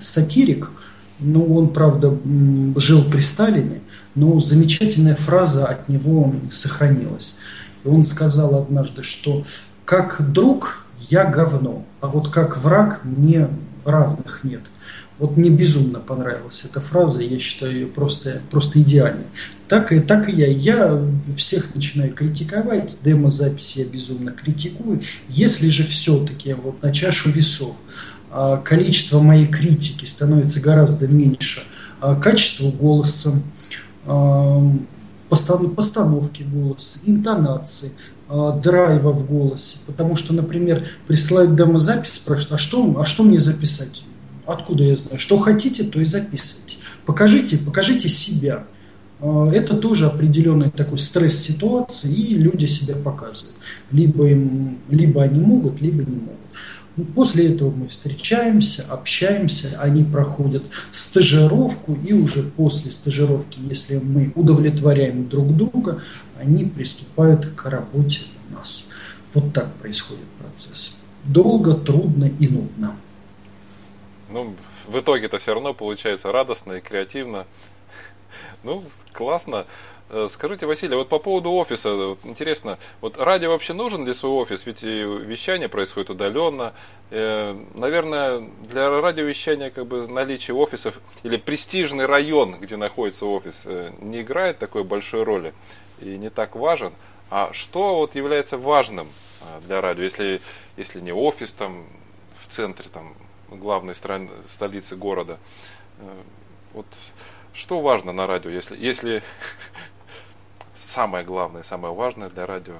[0.00, 0.70] сатирик,
[1.20, 2.16] ну, он, правда,
[2.76, 3.80] жил при Сталине,
[4.14, 7.38] но замечательная фраза от него сохранилась.
[7.84, 9.44] И он сказал однажды, что
[9.84, 13.48] как друг я говно, а вот как враг мне
[13.84, 14.62] равных нет.
[15.18, 19.24] Вот мне безумно понравилась эта фраза, я считаю ее просто, просто идеальной.
[19.66, 20.46] Так и, так и я.
[20.46, 21.02] Я
[21.36, 25.00] всех начинаю критиковать, демо-записи я безумно критикую.
[25.28, 27.76] Если же все-таки вот на чашу весов
[28.30, 31.64] а, количество моей критики становится гораздо меньше,
[32.00, 33.32] а, качество голоса,
[34.06, 34.72] а,
[35.28, 37.92] постановки голоса, интонации,
[38.28, 39.78] драйва в голосе.
[39.86, 44.04] Потому что, например, присылают демозапись, спрашивают, а что, а что мне записать?
[44.46, 45.18] Откуда я знаю?
[45.18, 46.76] Что хотите, то и записывайте.
[47.06, 48.64] Покажите, покажите себя.
[49.20, 53.56] Это тоже определенный такой стресс ситуации, и люди себя показывают.
[53.90, 56.38] Либо, им, либо они могут, либо не могут.
[57.14, 65.28] После этого мы встречаемся, общаемся, они проходят стажировку, и уже после стажировки, если мы удовлетворяем
[65.28, 66.02] друг друга,
[66.38, 68.90] они приступают к работе у нас.
[69.34, 71.00] Вот так происходит процесс.
[71.24, 72.96] Долго, трудно и нудно.
[74.30, 74.54] Ну,
[74.86, 77.46] в итоге это все равно получается радостно и креативно.
[78.64, 78.82] Ну,
[79.12, 79.66] классно.
[80.10, 84.38] Э, скажите, Василий, вот по поводу офиса, вот интересно, вот радио вообще нужен для своего
[84.38, 84.64] офис?
[84.64, 86.72] Ведь и вещание происходит удаленно.
[87.10, 93.92] Э, наверное, для радиовещания как бы наличие офисов или престижный район, где находится офис, э,
[94.00, 95.52] не играет такой большой роли
[96.00, 96.94] и не так важен.
[97.30, 99.08] А что вот является важным
[99.66, 100.40] для радио, если,
[100.78, 101.84] если не офис там
[102.40, 103.14] в центре там
[103.50, 105.38] главной стран, столицы города?
[106.72, 106.86] Вот
[107.52, 109.22] что важно на радио, если, если
[110.88, 112.74] самое главное, самое важное для радио?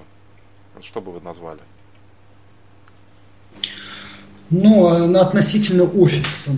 [0.80, 1.60] Что бы вы назвали?
[4.50, 6.52] Ну, а относительно офиса.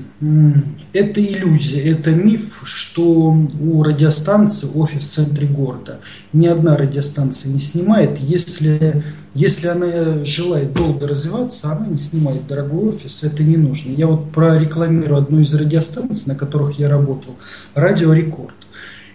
[0.92, 6.00] Это иллюзия, это миф, что у радиостанции офис в центре города.
[6.32, 8.18] Ни одна радиостанция не снимает.
[8.18, 9.02] Если,
[9.34, 13.90] если она желает долго развиваться, она не снимает дорогой офис, это не нужно.
[13.90, 17.34] Я вот прорекламирую одну из радиостанций, на которых я работал,
[17.74, 18.54] Радио Рекорд.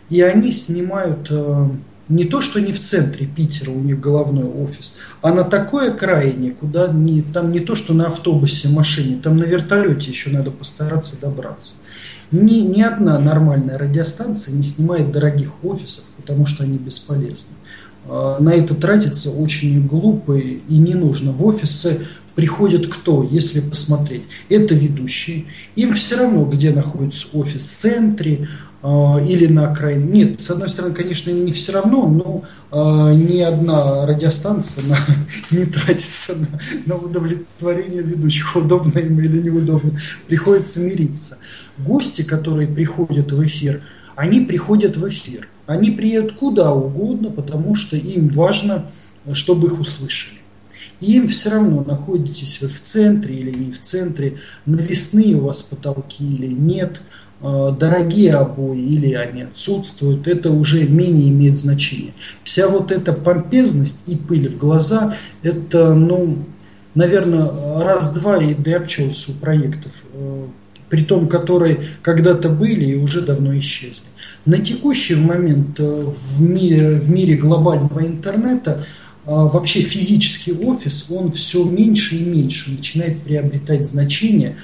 [0.10, 1.69] И они снимают э,
[2.07, 6.51] не то, что не в центре Питера у них головной офис, а на такой окраине,
[6.51, 11.19] куда не, там не то, что на автобусе, машине, там на вертолете еще надо постараться
[11.19, 11.75] добраться.
[12.31, 17.55] Ни, ни одна нормальная радиостанция не снимает дорогих офисов, потому что они бесполезны.
[18.07, 21.31] А, на это тратится очень глупо и не нужно.
[21.31, 22.01] В офисы
[22.35, 24.23] приходят кто, если посмотреть?
[24.49, 25.45] Это ведущие.
[25.75, 28.49] Им все равно, где находится офис, в центре,
[28.86, 30.06] или на окраине.
[30.06, 34.98] Нет, с одной стороны, конечно, не все равно, но э, ни одна радиостанция на,
[35.58, 40.00] не тратится на, на удовлетворение ведущих, удобно им или неудобно.
[40.28, 41.39] Приходится мириться.
[41.80, 43.82] Гости, которые приходят в эфир,
[44.15, 45.48] они приходят в эфир.
[45.65, 48.91] Они приедут куда угодно, потому что им важно,
[49.34, 50.38] чтобы их услышали.
[51.02, 55.63] И им все равно, находитесь вы в центре или не в центре, навесные у вас
[55.63, 57.02] потолки или нет–
[57.41, 62.13] дорогие обои или они отсутствуют, это уже менее имеет значение.
[62.43, 66.38] Вся вот эта помпезность и пыль в глаза, это, ну,
[66.95, 67.52] наверное,
[67.84, 70.45] раз-два и да обчелся у проектов, э,
[70.89, 74.06] при том, которые когда-то были и уже давно исчезли.
[74.45, 78.84] На текущий момент э, в мире, в мире глобального интернета
[79.26, 84.56] вообще физический офис, он все меньше и меньше начинает приобретать значение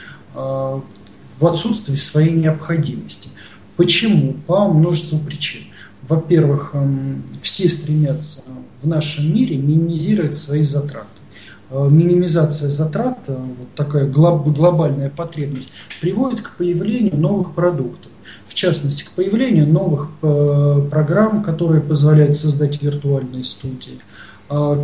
[1.41, 3.29] в отсутствии своей необходимости.
[3.75, 4.33] Почему?
[4.47, 5.63] По множеству причин.
[6.07, 8.41] Во-первых, эм, все стремятся
[8.81, 11.07] в нашем мире минимизировать свои затраты.
[11.71, 18.11] Э, минимизация затрат, э, вот такая глобальная потребность, приводит к появлению новых продуктов.
[18.47, 23.99] В частности, к появлению новых э, программ, которые позволяют создать виртуальные студии.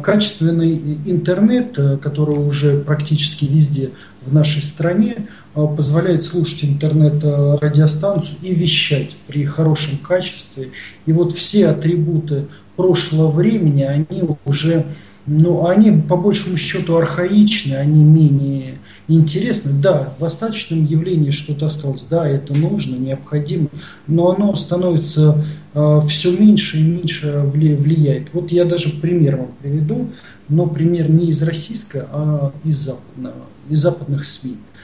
[0.01, 3.89] Качественный интернет, который уже практически везде
[4.21, 5.27] в нашей стране,
[5.65, 10.69] позволяет слушать интернет-радиостанцию и вещать при хорошем качестве.
[11.05, 14.85] И вот все атрибуты прошлого времени, они уже
[15.27, 18.77] но они по большему счету архаичны, они менее
[19.09, 19.73] интересны.
[19.81, 23.67] Да, в остаточном явлении что-то осталось, да, это нужно, необходимо,
[24.07, 25.43] но оно становится
[25.73, 28.33] э, все меньше и меньше влияет.
[28.33, 30.07] Вот я даже пример вам приведу,
[30.47, 33.35] но пример не из российской, а из, западного,
[33.69, 34.55] из западных СМИ.
[34.55, 34.76] А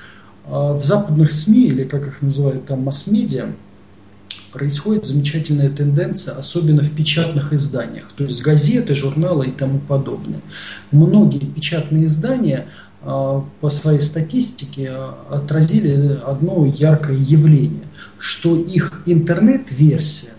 [0.45, 3.47] в западных СМИ, или как их называют там масс-медиа,
[4.53, 10.39] происходит замечательная тенденция, особенно в печатных изданиях, то есть газеты, журналы и тому подобное.
[10.91, 12.67] Многие печатные издания
[13.01, 17.83] а, по своей статистике а, отразили одно яркое явление,
[18.19, 20.33] что их интернет-версия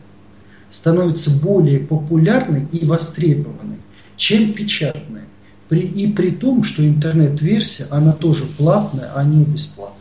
[0.70, 3.78] становится более популярной и востребованной,
[4.16, 5.24] чем печатная.
[5.70, 9.93] и при том, что интернет-версия, она тоже платная, а не бесплатная.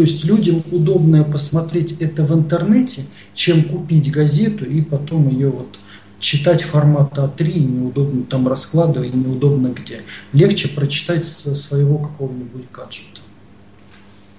[0.00, 3.02] То есть людям удобно посмотреть это в интернете,
[3.34, 5.78] чем купить газету и потом ее вот
[6.18, 10.02] читать формата А3, неудобно там раскладывать, неудобно где.
[10.32, 13.20] Легче прочитать со своего какого-нибудь гаджета.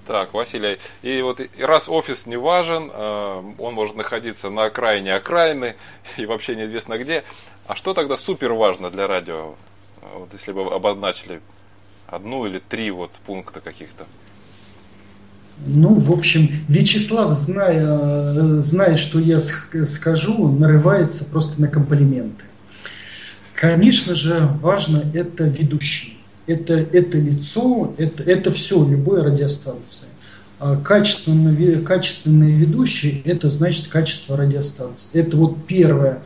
[0.08, 5.76] Так, Василий, и вот раз офис не важен, э, он может находиться на окраине окраины
[6.16, 7.22] и вообще неизвестно где,
[7.68, 9.54] а что тогда супер важно для радио?
[10.16, 11.40] Вот если бы обозначили
[12.08, 14.06] одну или три вот пункта каких-то.
[15.66, 22.44] Ну, в общем, Вячеслав, зная, зная, что я скажу, нарывается просто на комплименты.
[23.54, 26.18] Конечно же, важно это ведущий.
[26.48, 30.08] Это, это лицо, это, это все, любой радиостанции.
[30.58, 35.20] А качественные, качественные ведущие– это значит качество радиостанции.
[35.20, 36.18] Это вот первая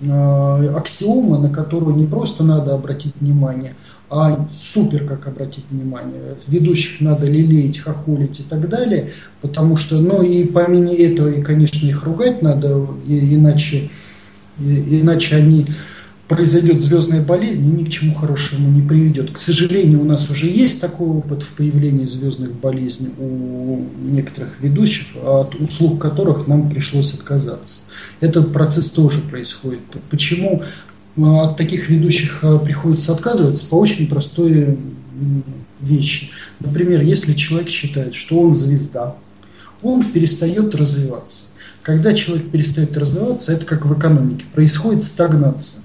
[0.00, 3.74] э, аксиома, на которую не просто надо обратить внимание–
[4.10, 6.36] а супер как обратить внимание.
[6.48, 11.86] Ведущих надо лелеять, хохолить и так далее, потому что, ну и помимо этого, и, конечно,
[11.86, 13.88] их ругать надо, и, иначе,
[14.58, 15.64] и, иначе они
[16.26, 19.32] произойдет звездная болезнь и ни к чему хорошему не приведет.
[19.32, 25.06] К сожалению, у нас уже есть такой опыт в появлении звездных болезней у некоторых ведущих,
[25.24, 27.86] от услуг которых нам пришлось отказаться.
[28.20, 29.80] Этот процесс тоже происходит.
[30.08, 30.62] Почему
[31.16, 34.78] от таких ведущих э, приходится отказываться по очень простой
[35.80, 36.30] вещи.
[36.60, 39.16] Например, если человек считает, что он звезда,
[39.82, 41.46] он перестает развиваться.
[41.82, 45.84] Когда человек перестает развиваться, это как в экономике, происходит стагнация.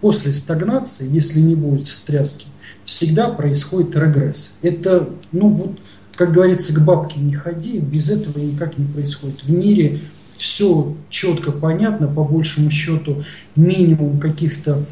[0.00, 2.46] После стагнации, если не будет встряски,
[2.84, 4.58] всегда происходит регресс.
[4.62, 5.78] Это, ну вот,
[6.16, 9.42] как говорится, к бабке не ходи, без этого никак не происходит.
[9.44, 10.00] В мире
[10.36, 14.84] все четко понятно, по большему счету минимум каких-то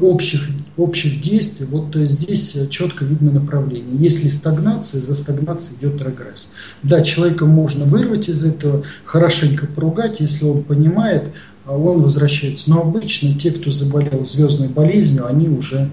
[0.00, 3.96] общих, общих действий, вот здесь четко видно направление.
[3.96, 6.52] Если стагнация, за стагнацией идет регресс.
[6.84, 11.30] Да, человека можно вырвать из этого, хорошенько поругать, если он понимает,
[11.64, 12.70] а он возвращается.
[12.70, 15.90] Но обычно те, кто заболел звездной болезнью, они уже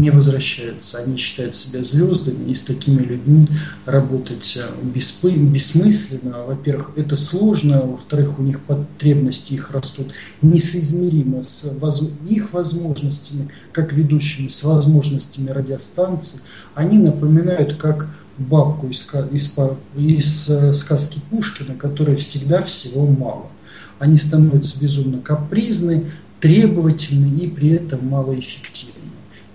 [0.00, 0.98] не возвращаются.
[0.98, 3.46] Они считают себя звездами, и с такими людьми
[3.84, 6.44] работать э, бессмысленно.
[6.44, 11.70] Во-первых, это сложно, во-вторых, у них потребности их растут несоизмеримо с
[12.28, 16.40] их возможностями, как ведущими, с возможностями радиостанции.
[16.74, 18.08] Они напоминают как
[18.38, 19.58] бабку из, из,
[19.96, 23.46] из э, сказки Пушкина, которой всегда всего мало.
[23.98, 26.06] Они становятся безумно капризны,
[26.40, 28.87] требовательны и при этом малоэффективны.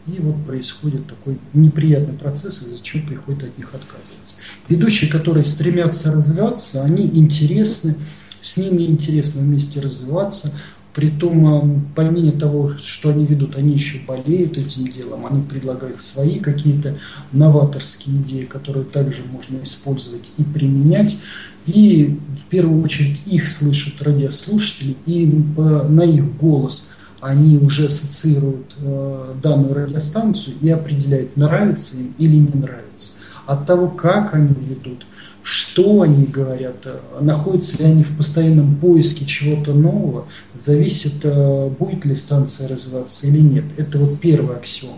[0.06, 4.38] И вот происходит такой неприятный процесс, из-за чего приходит от них отказываться.
[4.68, 7.96] Ведущие, которые стремятся развиваться, они интересны,
[8.42, 10.54] с ними интересно вместе развиваться.
[10.94, 16.98] Притом, помимо того, что они ведут, они еще болеют этим делом, они предлагают свои какие-то
[17.32, 21.18] новаторские идеи, которые также можно использовать и применять.
[21.66, 26.90] И в первую очередь их слышат радиослушатели, и на их голос–
[27.24, 33.14] они уже ассоциируют э, данную радиостанцию и определяют, нравится им или не нравится.
[33.46, 35.06] От того, как они ведут,
[35.42, 42.04] что они говорят, э, находятся ли они в постоянном поиске чего-то нового, зависит, э, будет
[42.04, 43.66] ли станция развиваться или нет.
[43.78, 44.98] Это вот первая аксиома.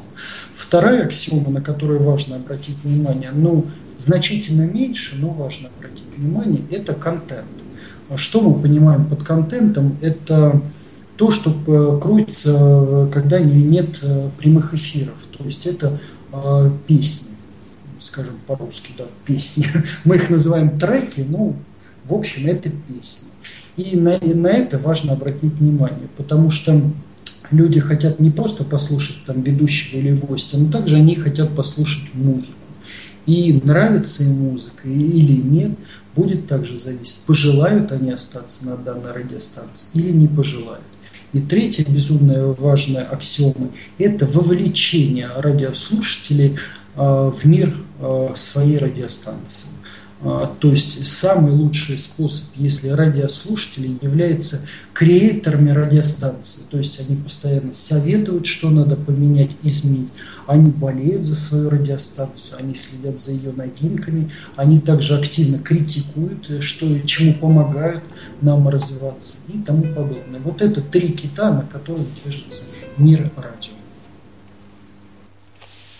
[0.55, 3.67] Вторая аксиома, на которую важно обратить внимание, ну,
[3.99, 7.45] значительно меньше, но важно обратить внимание, это контент.
[8.15, 9.97] Что мы понимаем под контентом?
[10.01, 10.61] Это
[11.17, 14.03] то, что э, крутится, когда нет
[14.37, 15.17] прямых эфиров.
[15.37, 15.99] То есть это
[16.87, 17.35] песни
[17.99, 19.67] скажем по-русски, да, песни.
[20.03, 21.55] Мы их называем треки, ну,
[22.05, 23.29] в общем, это песни.
[23.77, 26.81] И на, и на это важно обратить внимание, потому что
[27.51, 32.53] люди хотят не просто послушать там ведущего или гостя, но также они хотят послушать музыку.
[33.25, 35.71] И нравится им музыка или нет,
[36.15, 40.83] будет также зависеть, пожелают они остаться на данной радиостанции или не пожелают.
[41.35, 43.69] И третья безумно важная аксиома–
[43.99, 46.57] это вовлечение радиослушателей
[46.97, 49.69] Э, в мир э, своей радиостанции.
[50.25, 57.73] Э, то есть самый лучший способ, если радиослушатели являются креаторами радиостанции, то есть они постоянно
[57.73, 60.09] советуют, что надо поменять, изменить,
[60.47, 66.99] они болеют за свою радиостанцию, они следят за ее новинками, они также активно критикуют, что,
[67.01, 68.03] чему помогают
[68.41, 70.39] нам развиваться и тому подобное.
[70.43, 72.63] Вот это три кита, на которых держится
[72.97, 73.73] мир радио.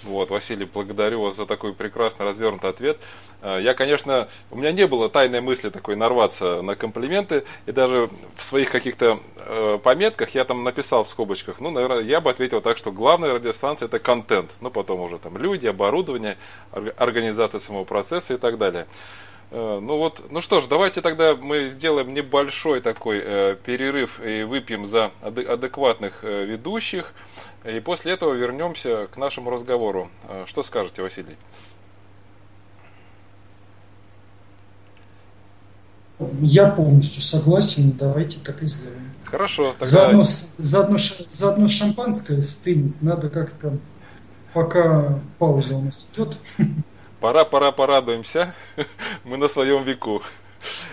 [0.06, 2.98] Вот, Василий, благодарю вас за такой прекрасно развернутый ответ.
[3.42, 8.10] Э, я, конечно, у меня не было тайной мысли такой нарваться на комплименты, и даже
[8.36, 12.62] в своих каких-то э, пометках я там написал в скобочках, ну, наверное, я бы ответил
[12.62, 16.38] так, что главная радиостанция это контент, ну, потом уже там люди, оборудование,
[16.72, 18.86] организация самого процесса и так далее.
[19.52, 24.44] Э, ну вот, ну что ж, давайте тогда мы сделаем небольшой такой э, перерыв и
[24.44, 27.14] выпьем за адекватных э, ведущих.
[27.64, 30.10] И после этого вернемся к нашему разговору.
[30.28, 31.38] Э, что скажете, Василий?
[36.42, 39.12] Я полностью согласен, давайте так и сделаем.
[39.26, 39.74] Хорошо.
[39.74, 39.86] Тогда...
[39.86, 40.24] Заодно,
[40.58, 43.78] заодно, заодно шампанское стынет, надо как-то,
[44.54, 46.38] пока пауза у нас идет.
[47.20, 48.54] Пора, пора, порадуемся.
[49.24, 50.22] Мы на своем веку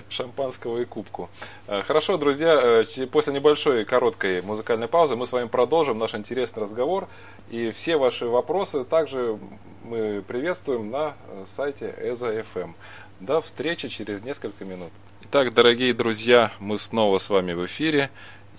[0.09, 1.31] шампанского и кубку.
[1.67, 6.63] Э, хорошо, друзья, э, после небольшой короткой музыкальной паузы мы с вами продолжим наш интересный
[6.63, 7.09] разговор.
[7.51, 9.39] И все ваши вопросы также
[9.85, 12.75] мы приветствуем на э, сайте EZA.FM.
[13.21, 14.91] До встречи через несколько минут.
[15.25, 18.11] Итак, дорогие друзья, мы снова с вами в эфире.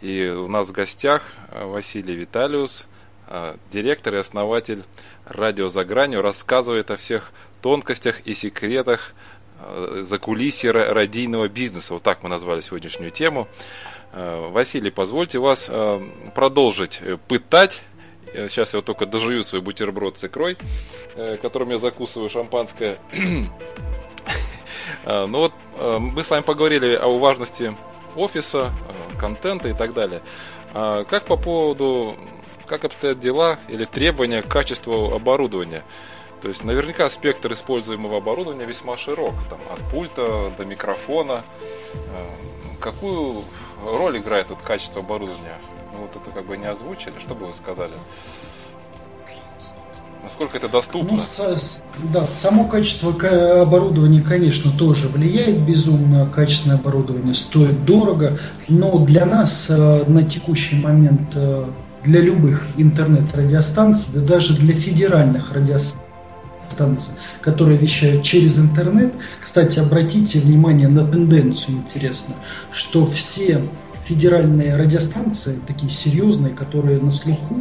[0.01, 2.87] И у нас в гостях Василий Виталиус,
[3.71, 4.83] директор и основатель
[5.25, 7.31] радио «За гранью», рассказывает о всех
[7.63, 9.15] тонкостях и секретах
[9.65, 11.93] Э, за кулисье радийного бизнеса.
[11.93, 13.47] Вот так мы назвали сегодняшнюю тему.
[14.11, 16.01] Э, Василий, позвольте вас э,
[16.35, 17.81] продолжить пытать.
[18.33, 20.57] Сейчас я вот только дожую свой бутерброд с икрой,
[21.43, 22.97] которым я закусываю шампанское.
[25.05, 25.53] Ну вот
[25.99, 27.75] мы с вами поговорили о важности
[28.15, 28.71] офиса,
[29.19, 30.21] контента и так далее.
[30.71, 32.15] Как по поводу,
[32.67, 35.83] как обстоят дела или требования к качеству оборудования?
[36.43, 41.45] То есть наверняка спектр используемого оборудования весьма широк, там, от пульта до микрофона.
[41.93, 43.35] Э, какую
[43.81, 45.57] роль играет вот качество оборудования?
[45.93, 47.93] Ну, вот это как бы не озвучили, что бы вы сказали?
[50.21, 51.13] Насколько это доступно?
[51.13, 53.11] Ну, с, да, само качество
[53.61, 56.27] оборудования, конечно, тоже влияет безумно.
[56.27, 58.37] Качественное оборудование стоит дорого,
[58.67, 61.63] но для нас э, на текущий момент, э,
[62.03, 66.03] для любых интернет-радиостанций, да даже для федеральных радиостанций,
[66.73, 69.13] станции, которые вещают через интернет.
[69.41, 72.35] Кстати, обратите внимание на тенденцию интересно,
[72.71, 73.61] что все
[74.05, 77.55] федеральные радиостанции, такие серьезные, которые на слуху,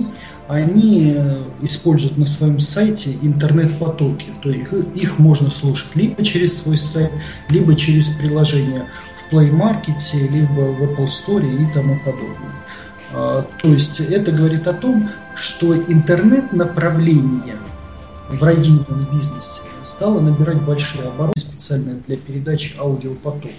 [0.48, 4.26] они э, используют на своем сайте интернет-потоки.
[4.42, 7.12] То есть их можно слушать либо через свой сайт,
[7.48, 10.00] либо через приложение в Play Market,
[10.30, 12.52] либо в Apple Store и тому подобное.
[13.12, 17.56] А, то есть это говорит о том, что интернет-направление–
[18.32, 23.52] в радийном бизнесе стала набирать большие обороты специально для передачи аудиопотоков.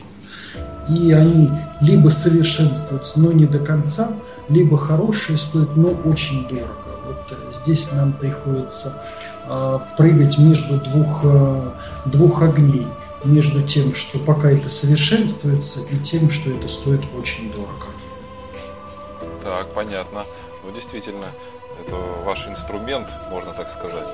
[0.90, 1.50] И они
[1.82, 4.12] либо совершенствуются, но не до конца,
[4.50, 6.90] либо хорошие стоят, но очень дорого.
[7.06, 9.02] Вот э, здесь нам приходится
[9.48, 11.72] э, прыгать между двух, э,
[12.06, 12.88] двух огней.
[13.24, 17.88] Между тем, что пока это совершенствуется, и тем, что это стоит очень дорого.
[19.42, 20.26] Так, понятно.
[20.62, 21.28] Ну, действительно,
[21.80, 21.96] это
[22.26, 24.14] ваш инструмент, можно так сказать.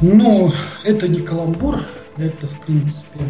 [0.00, 0.52] Но
[0.84, 1.80] это не каламбур,
[2.16, 3.20] это в принципе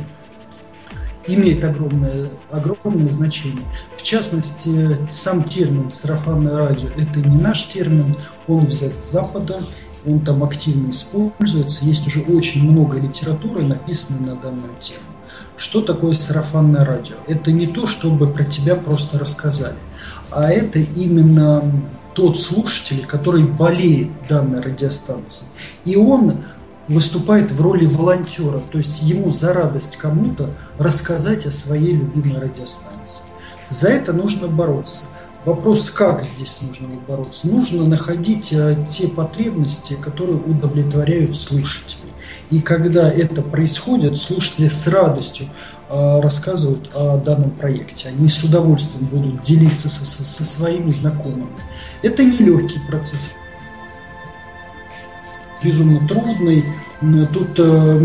[1.27, 3.65] имеет огромное, огромное значение.
[3.97, 8.15] В частности, сам термин сарафанное радио– это не наш термин,
[8.47, 9.61] он взят с Запада,
[10.07, 15.01] он там активно используется, есть уже очень много литературы, написанной на данную тему.
[15.57, 17.15] Что такое сарафанное радио?
[17.27, 19.77] Это не то, чтобы про тебя просто рассказали,
[20.31, 21.63] а это именно
[22.13, 25.51] тот слушатель, который болеет данной радиостанцией.
[25.85, 26.45] И он
[26.89, 33.27] выступает в роли волонтера, то есть ему за радость кому-то рассказать о своей любимой радиостанции.
[33.71, 35.05] За это нужно бороться.
[35.45, 37.49] Вопрос, как здесь нужно бороться?
[37.49, 42.13] Нужно находить э, те потребности, которые удовлетворяют слушателей.
[42.51, 45.47] И когда это происходит, слушатели с радостью
[45.91, 48.09] э, рассказывают о данном проекте.
[48.09, 51.49] Они с удовольствием будут делиться со, со своими знакомыми.
[52.03, 53.33] Это нелегкий процесс,
[55.65, 56.65] безумно трудный.
[57.33, 57.99] Тут э,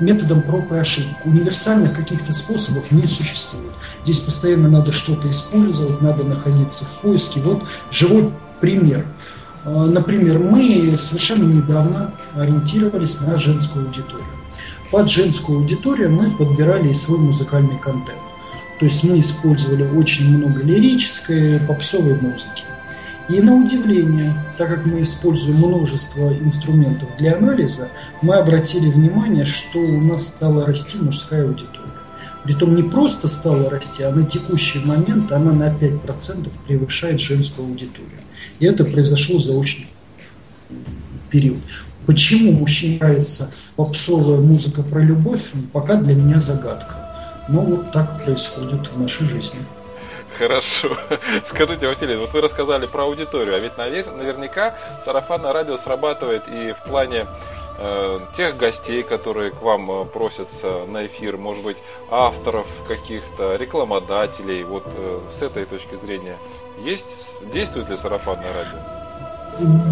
[0.00, 1.16] методом проб и ошибок.
[1.24, 3.72] Универсальных каких-то способов не существует.
[4.04, 7.40] Здесь постоянно надо что-то использовать, надо находиться в поиске.
[7.40, 8.30] Вот живой
[8.60, 9.06] пример.
[9.64, 14.26] Э, например, мы совершенно недавно ориентировались на женскую аудиторию.
[14.90, 18.18] Под женскую аудиторию мы подбирали свой музыкальный контент.
[18.78, 22.64] То есть мы использовали очень много лирической, попсовой музыки.
[23.32, 27.88] И на удивление, так как мы используем множество инструментов для анализа,
[28.20, 31.94] мы обратили внимание, что у нас стала расти мужская аудитория.
[32.44, 38.20] Притом не просто стала расти, а на текущий момент она на 5% превышает женскую аудиторию.
[38.58, 39.86] И это произошло за очень
[41.30, 41.62] период.
[42.04, 46.96] Почему мужчине нравится попсовая музыка про любовь, пока для меня загадка.
[47.48, 49.58] Но вот так происходит в нашей жизни.
[50.42, 50.96] Хорошо.
[51.44, 54.74] Скажите, Василий, вот вы рассказали про аудиторию, а ведь наверняка
[55.04, 57.28] сарафанное радио срабатывает и в плане
[57.78, 61.76] э, тех гостей, которые к вам э, просятся на эфир, может быть,
[62.10, 66.36] авторов каких-то, рекламодателей, вот э, с этой точки зрения.
[66.80, 69.01] Есть, действует ли сарафанное радио?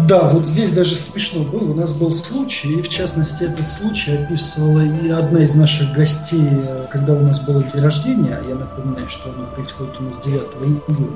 [0.07, 1.71] Да, вот здесь даже смешно было.
[1.71, 6.49] У нас был случай, и в частности этот случай описывала и одна из наших гостей,
[6.91, 8.39] когда у нас было день рождения.
[8.47, 11.07] Я напоминаю, что оно происходит у нас 9 июня.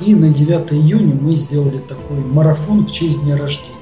[0.00, 3.74] И на 9 июня мы сделали такой марафон в честь дня рождения.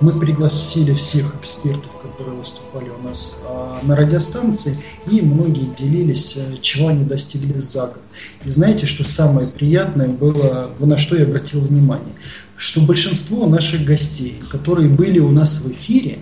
[0.00, 4.78] Мы пригласили всех экспертов, которые выступали у нас а, на радиостанции,
[5.10, 8.00] и многие делились, э, чего они достигли за год.
[8.44, 12.12] И знаете, что самое приятное было, на что я обратил внимание–
[12.64, 16.20] что большинство наших гостей, которые были у нас в эфире,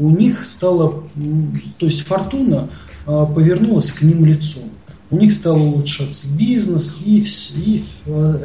[0.00, 1.04] у них стало,
[1.78, 2.68] то есть фортуна
[3.06, 4.64] а, повернулась к ним лицом.
[5.10, 7.24] У них стал улучшаться бизнес и,
[7.54, 7.84] и,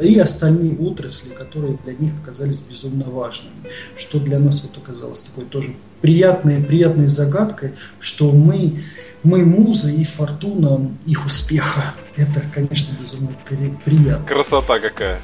[0.02, 3.52] и остальные отрасли, которые для них оказались безумно важными.
[3.96, 8.80] Что для нас вот оказалось такой тоже приятной, приятной загадкой, что мы,
[9.24, 11.92] мы музы и фортуна их успеха.
[12.16, 13.32] Это, конечно, безумно
[13.84, 14.24] приятно.
[14.24, 15.20] Красота какая.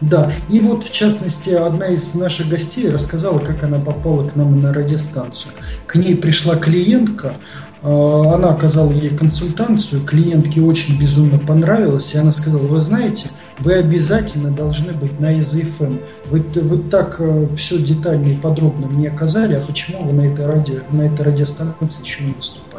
[0.00, 4.60] Да, и вот в частности одна из наших гостей рассказала, как она попала к нам
[4.60, 5.52] на радиостанцию.
[5.86, 7.36] К ней пришла клиентка,
[7.82, 13.28] а, она оказала ей консультацию, клиентке очень безумно понравилось, и она сказала, вы знаете,
[13.58, 15.98] вы обязательно должны быть на ИЗФМ.
[16.26, 20.46] Вы, вы так э, все детально и подробно мне оказали, а почему вы на этой,
[20.46, 22.73] радио, на этой радиостанции еще не выступаете?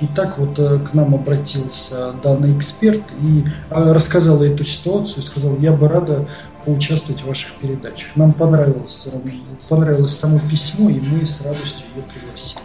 [0.00, 5.58] И так вот э, к нам обратился данный эксперт и э, рассказал эту ситуацию, сказал,
[5.58, 6.26] я бы рада
[6.64, 8.16] поучаствовать в ваших передачах.
[8.16, 9.28] Нам понравилось, э,
[9.68, 12.62] понравилось само письмо, и мы с радостью ее пригласили.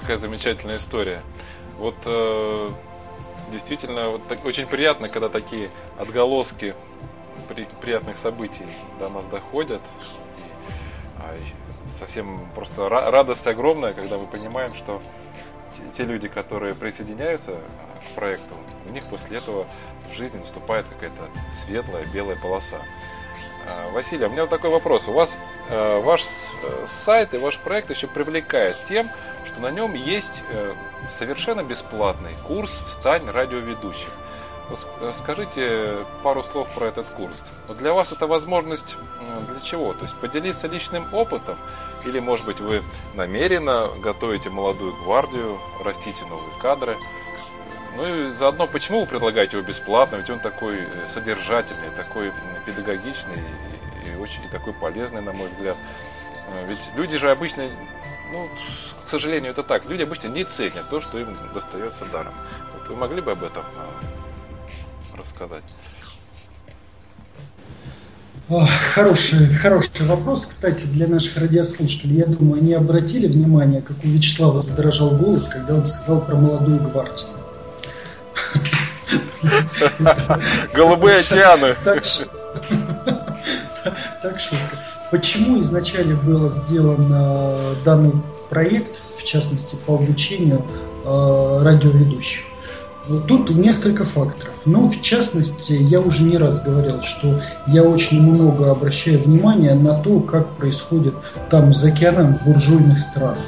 [0.00, 1.20] Какая замечательная история.
[1.78, 1.94] Вот
[3.52, 6.74] действительно вот так, очень приятно, когда такие отголоски
[7.48, 8.66] при, приятных событий
[8.98, 9.80] до нас доходят.
[10.38, 10.50] И,
[11.18, 11.34] а,
[11.98, 15.00] совсем просто радость огромная, когда мы понимаем, что
[15.96, 18.54] те люди, которые присоединяются а, к проекту,
[18.86, 19.66] у них после этого
[20.10, 22.78] в жизни наступает какая-то светлая белая полоса.
[23.66, 25.08] А, Василий, у меня вот такой вопрос.
[25.08, 29.08] У вас э, ваш э, сайт и ваш проект еще привлекает тем,
[29.46, 30.72] что на нем есть э,
[31.10, 34.10] совершенно бесплатный курс «Стань радиоведущим».
[35.14, 37.42] Скажите пару слов про этот курс.
[37.78, 38.96] Для вас это возможность
[39.50, 39.92] для чего?
[39.94, 41.56] То есть поделиться личным опытом
[42.04, 42.82] или, может быть, вы
[43.14, 46.96] намеренно готовите молодую гвардию, растите новые кадры.
[47.96, 50.16] Ну и заодно, почему вы предлагаете его бесплатно?
[50.16, 52.32] Ведь он такой э, содержательный, такой
[52.64, 53.42] педагогичный
[54.06, 55.76] и, очень и такой полезный, на мой взгляд.
[56.54, 57.64] Э, ведь люди же обычно,
[58.30, 58.48] ну,
[59.04, 62.34] к сожалению, это так, люди обычно не ценят то, что им достается даром.
[62.74, 63.64] Вот вы могли бы об этом
[65.18, 65.64] рассказать?
[68.94, 72.16] Хороший, хороший вопрос, кстати, для наших радиослушателей.
[72.16, 76.80] Я думаю, они обратили внимание, как у Вячеслава задрожал голос, когда он сказал про молодую
[76.80, 77.28] гвардию.
[80.74, 81.76] Голубые океаны.
[81.84, 82.04] Так
[84.40, 84.78] шутка.
[85.10, 88.12] Почему изначально был сделан э, данный
[88.50, 90.66] проект, в частности по обучению
[91.04, 92.47] э, радиоведущих?
[93.26, 94.54] Тут несколько факторов.
[94.66, 99.94] Ну, в частности, я уже не раз говорил, что я очень много обращаю внимания на
[99.94, 101.14] то, как происходит
[101.48, 103.38] там за океаном в буржуйных странах.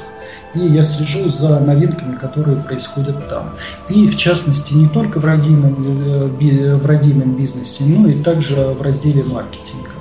[0.55, 3.51] И я слежу за новинками, которые происходят там.
[3.87, 8.81] И в частности, не только в радийном, э, в радийном бизнесе, но и также в
[8.81, 9.91] разделе маркетинга.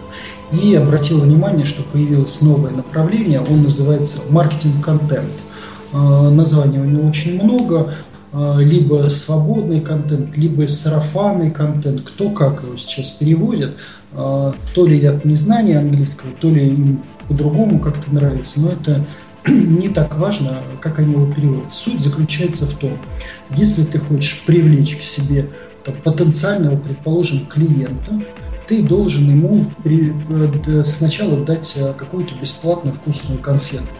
[0.52, 5.30] И обратил внимание, что появилось новое направление, он называется маркетинг-контент.
[5.92, 7.92] Э, названий у него очень много,
[8.32, 13.76] либо свободный контент, либо сарафанный контент, кто как его сейчас переводит,
[14.12, 19.04] а, то ли от незнания английского, то ли им по-другому как-то нравится, но это
[19.48, 21.72] не так важно, как они его переводят.
[21.72, 22.98] Суть заключается в том,
[23.50, 25.46] если ты хочешь привлечь к себе
[25.84, 28.20] там, потенциального, предположим, клиента,
[28.66, 33.99] ты должен ему при, э, сначала дать э, какую-то бесплатную вкусную конфетку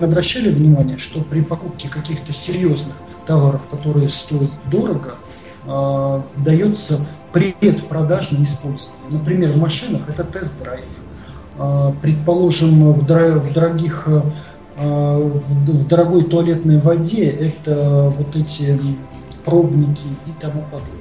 [0.00, 2.94] обращали внимание, что при покупке каких-то серьезных
[3.26, 5.14] товаров, которые стоят дорого,
[5.66, 9.10] э, дается предпродажное использование.
[9.10, 10.84] Например, в машинах это тест-драйв.
[11.58, 14.22] Э, предположим, в, дор- в дорогих э,
[14.78, 18.78] в, в дорогой туалетной воде это вот эти
[19.44, 20.92] пробники и тому подобное.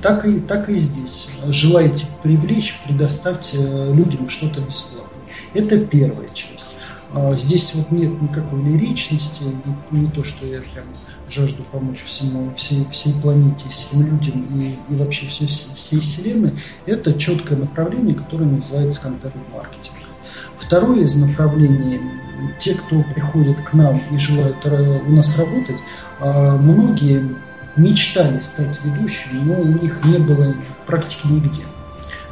[0.00, 1.30] Так и, так и здесь.
[1.46, 5.08] Желаете привлечь, предоставьте людям что-то бесплатно.
[5.54, 6.67] Это первая часть.
[7.12, 9.44] А, здесь вот нет никакой лиричности,
[9.90, 10.84] не, то, что я прям
[11.30, 16.52] жажду помочь всему, всей, всей планете, всем людям и, и вообще всей, всей Вселенной.
[16.86, 19.96] Это четкое направление, которое называется контент-маркетинг.
[20.58, 22.00] Второе из направлений,
[22.58, 25.78] те, кто приходит к нам и желают у нас работать,
[26.20, 27.36] а, многие
[27.76, 30.54] мечтали стать ведущими, но у них не было
[30.86, 31.62] практики нигде.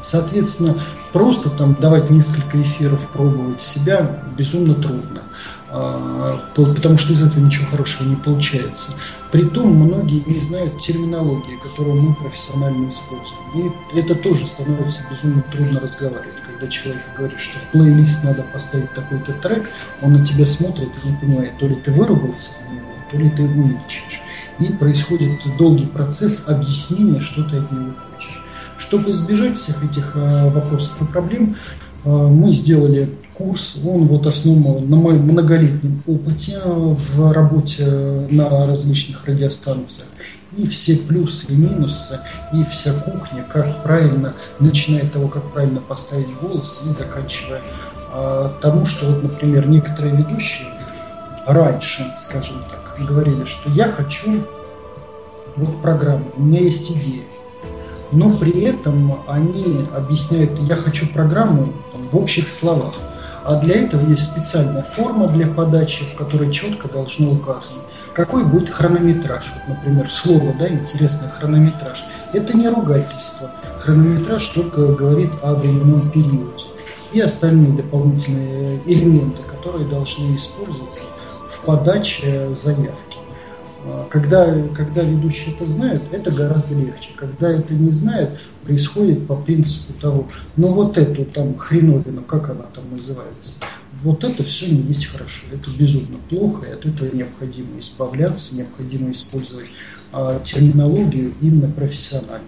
[0.07, 0.77] Соответственно,
[1.13, 5.23] просто там давать несколько эфиров, пробовать себя безумно трудно,
[5.69, 8.93] а, потому что из этого ничего хорошего не получается.
[9.33, 13.73] Притом многие не знают терминологии, которую мы профессионально используем.
[13.93, 16.37] И это тоже становится безумно трудно разговаривать.
[16.47, 19.69] Когда человек говорит, что в плейлист надо поставить такой-то трек,
[20.03, 23.29] он на тебя смотрит и не понимает, то ли ты выругался на него, то ли
[23.31, 24.23] ты умничаешь.
[24.61, 27.91] И происходит долгий процесс объяснения, что ты от него.
[28.79, 31.57] Чтобы избежать всех этих э, вопросов и проблем,
[32.05, 37.87] э, мы сделали курс, он вот основан на моем многолетнем опыте в работе
[38.31, 40.09] на различных радиостанциях.
[40.57, 42.21] И все плюсы и минусы,
[42.53, 47.61] и вся кухня, как правильно, начиная от того, как правильно поставить голос, и заканчивая
[48.13, 50.69] э, тому, что вот, например, некоторые ведущие
[51.47, 54.43] раньше, скажем так, говорили, что я хочу
[55.57, 57.23] вот программу, у меня есть идея
[58.13, 61.73] но при этом они объясняют, я хочу программу
[62.11, 62.95] в общих словах.
[63.45, 67.81] А для этого есть специальная форма для подачи, в которой четко должно указано,
[68.13, 69.53] какой будет хронометраж.
[69.55, 72.05] Вот, например, слово, да, интересно, хронометраж.
[72.33, 73.51] Это не ругательство.
[73.79, 76.65] Хронометраж только говорит о временном периоде.
[77.13, 81.05] И остальные дополнительные элементы, которые должны использоваться
[81.47, 83.19] в подаче заявки.
[83.87, 87.11] А, когда, когда ведущие это знают, это гораздо легче.
[87.15, 92.65] Когда это не знают, происходит по принципу того, ну вот эту там хреновину, как она
[92.65, 93.61] там называется,
[94.03, 99.11] вот это все не есть хорошо, это безумно плохо, и от этого необходимо избавляться, необходимо
[99.11, 99.69] использовать
[100.13, 102.43] а, терминологию именно профессиональную.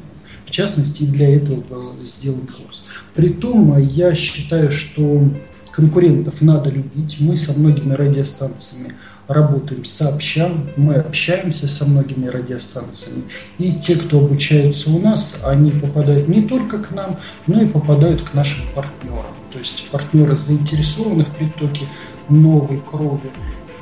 [0.45, 2.85] В частности, для этого был сделан курс.
[3.15, 5.29] Притом, я считаю, что
[5.71, 7.19] конкурентов надо любить.
[7.21, 8.95] Мы со многими радиостанциями
[9.29, 13.25] работаем сообща, мы общаемся со многими радиостанциями.
[13.59, 18.23] И те, кто обучаются у нас, они попадают не только к нам, но и попадают
[18.23, 19.35] к нашим партнерам.
[19.53, 21.87] То есть партнеры заинтересованы в притоке
[22.29, 23.31] новой крови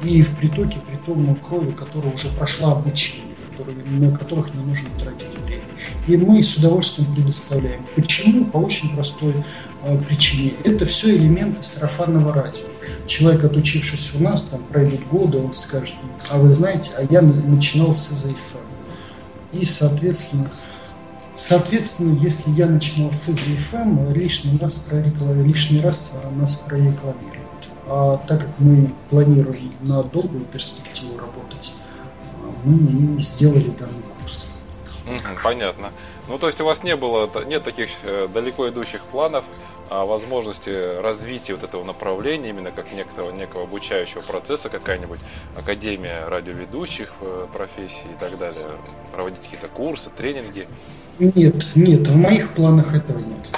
[0.02, 5.38] и в притоке притомной крови, которая уже прошла обучение, которые, на которых не нужно тратить
[5.44, 5.62] время.
[6.08, 7.84] И мы с удовольствием предоставляем.
[7.94, 8.44] Почему?
[8.46, 9.34] По очень простой
[9.82, 10.54] э, причине.
[10.64, 12.66] Это все элементы сарафанного радио
[13.06, 15.94] человек, отучившись у нас, там пройдут годы, он скажет,
[16.30, 18.58] а вы знаете, а я начинал с ЭЗФМ.
[19.52, 20.48] И, соответственно,
[21.34, 25.32] соответственно, если я начинал с ЭЗФМ, лишний раз, прорекла...
[25.32, 27.46] лишний раз нас прорекламируют.
[27.88, 31.74] А так как мы планируем на долгую перспективу работать,
[32.64, 34.50] мы и сделали данный курс.
[35.42, 35.90] Понятно.
[36.28, 39.44] Ну, то есть у вас не было, нет таких э, далеко идущих планов
[39.90, 45.20] о возможности развития вот этого направления, именно как некого, некого обучающего процесса, какая-нибудь
[45.56, 48.66] академия радиоведущих э, профессий и так далее,
[49.12, 50.68] проводить какие-то курсы, тренинги?
[51.18, 53.48] Нет, нет, в моих планах этого нет.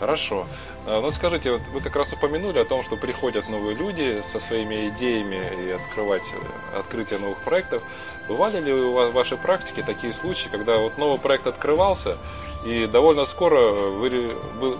[0.00, 0.46] Хорошо.
[0.84, 4.40] А, ну скажите, вот вы как раз упомянули о том, что приходят новые люди со
[4.40, 7.82] своими идеями и открывать э, открытие новых проектов.
[8.28, 12.16] Бывали ли у вас в вашей практике такие случаи, когда вот новый проект открывался
[12.64, 13.72] и довольно скоро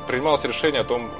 [0.06, 1.10] принималось решение о том,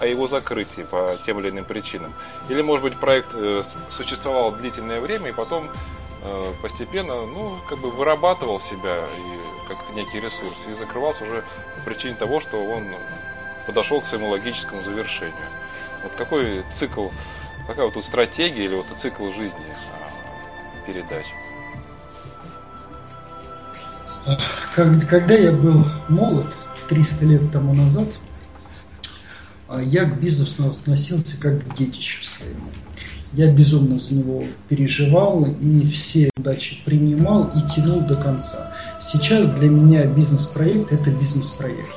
[0.00, 2.12] о его закрытии по тем или иным причинам?
[2.48, 5.70] Или, может быть, проект э, существовал длительное время и потом
[6.22, 11.44] э, постепенно, ну, как бы вырабатывал себя и как некий ресурс и закрывался уже
[11.76, 12.86] по причине того, что он
[13.66, 15.34] подошел к своему логическому завершению.
[16.02, 17.08] Вот какой цикл,
[17.66, 19.76] какая вот тут стратегия или вот цикл жизни
[20.86, 21.26] передач?
[24.74, 26.46] Когда я был молод,
[26.88, 28.18] 300 лет тому назад,
[29.68, 32.70] а, я к бизнесу относился как к детищу своему.
[33.32, 38.72] Я безумно за него переживал и все удачи принимал и тянул до конца.
[39.00, 41.88] Сейчас для меня бизнес-проект– это бизнес-проект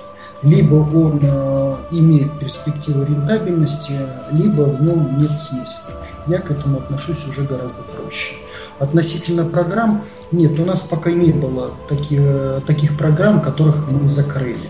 [0.44, 3.94] либо он э, имеет перспективу рентабельности,
[4.32, 5.92] либо в нем нет смысла.
[6.28, 8.34] Я к этому отношусь уже гораздо проще.
[8.80, 12.22] Относительно программ, нет, у нас пока не было таких,
[12.66, 14.70] таких программ, которых мы закрыли.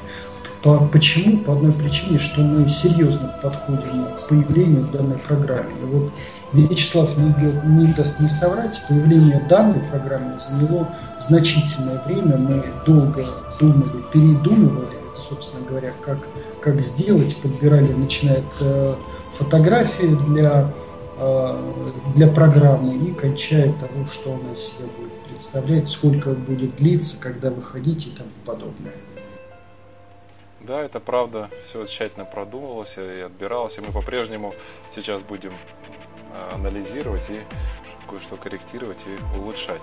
[0.64, 1.38] По, почему?
[1.40, 5.72] По одной причине, что мы серьезно подходим к появлению данной программы.
[5.82, 6.12] И вот
[6.54, 7.34] Вячеслав не,
[7.66, 10.88] не даст не соврать, появление данной программы заняло
[11.20, 12.38] значительное время.
[12.38, 13.26] Мы долго
[13.60, 16.20] думали, передумывали, собственно говоря, как,
[16.62, 18.96] как сделать, подбирали, начиная от э,
[19.32, 20.74] фотографии для,
[22.16, 27.50] для программы и кончая того, что она из себя будет представлять, сколько будет длиться, когда
[27.50, 28.94] выходить и тому подобное.
[30.62, 34.54] Да, это правда, все тщательно продумывалось и отбиралось, и мы по-прежнему
[34.94, 37.40] сейчас будем э, анализировать и
[38.10, 39.82] кое-что корректировать и улучшать.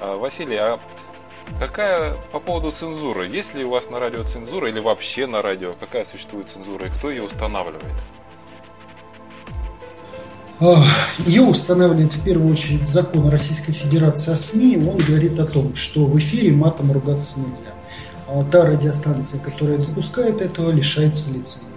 [0.00, 0.78] А, Василий, а
[1.58, 3.26] Какая по поводу цензуры?
[3.26, 5.74] Есть ли у вас на радио цензура или вообще на радио?
[5.80, 7.92] Какая существует цензура и кто ее устанавливает?
[11.26, 14.76] Ее устанавливает в первую очередь закон Российской Федерации о СМИ.
[14.76, 17.72] Он говорит о том, что в эфире матом ругаться нельзя.
[18.28, 21.70] А та радиостанция, которая допускает этого, лишается лицензии.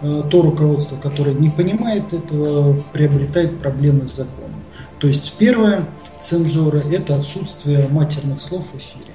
[0.00, 4.64] А то руководство, которое не понимает этого, приобретает проблемы с законом.
[4.98, 5.86] То есть первое
[6.18, 9.12] цензура– это отсутствие матерных слов в эфире.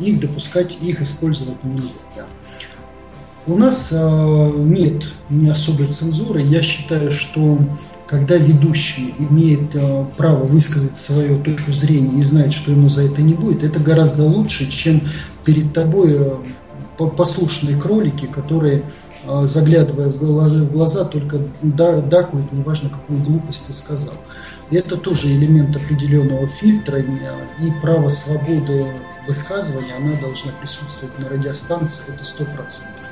[0.00, 2.00] Их допускать, их использовать нельзя.
[3.46, 6.40] У нас э, нет ни особой цензуры.
[6.40, 7.58] Я считаю, что
[8.06, 13.22] когда ведущий имеет э, право высказать свою точку зрения и знает, что ему за это
[13.22, 15.08] не будет, это гораздо лучше, чем
[15.44, 16.36] перед тобой э,
[17.16, 18.84] послушные кролики, которые,
[19.24, 24.14] э, заглядывая в глаза, в глаза только дакуют, неважно, какую глупость ты сказал.
[24.70, 28.86] Это тоже элемент определенного фильтра, и право свободы
[29.26, 33.02] высказывания, она должна присутствовать на радиостанции, это сто процентов.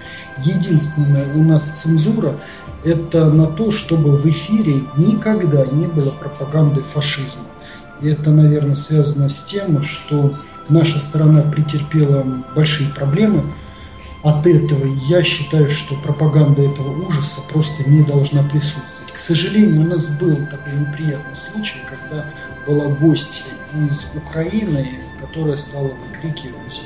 [0.44, 2.36] Единственная у нас цензура–
[2.84, 7.44] это на то, чтобы в эфире никогда не было пропаганды фашизма.
[8.00, 10.34] И это, наверное, связано с тем, что
[10.68, 12.24] наша страна претерпела
[12.54, 13.42] большие проблемы–
[14.22, 19.12] от этого я считаю, что пропаганда этого ужаса просто не должна присутствовать.
[19.12, 22.30] К сожалению, у нас был такой неприятный случай, когда
[22.64, 23.44] была гостья
[23.88, 26.82] из Украины, которая стала выкрикивать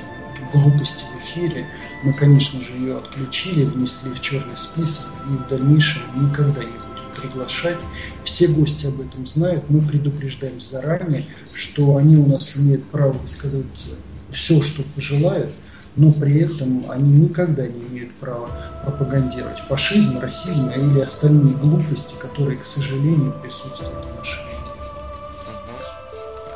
[0.53, 1.67] глупости в эфире.
[2.03, 7.21] Мы, конечно же, ее отключили, внесли в черный список и в дальнейшем никогда не будем
[7.21, 7.81] приглашать.
[8.25, 9.71] Все гости об этом знают.
[9.71, 13.87] Мы предупреждаем заранее, что они у нас имеют право высказывать
[14.31, 15.51] все, что пожелают–
[15.97, 18.51] но при этом они никогда не имеют права
[18.85, 24.75] пропагандировать фашизм, расизм или остальные глупости, которые, к сожалению, присутствуют в нашей медиа.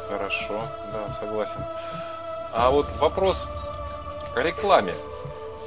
[0.09, 0.62] Хорошо,
[0.93, 1.64] да, согласен.
[2.53, 3.47] А вот вопрос
[4.34, 4.94] о рекламе.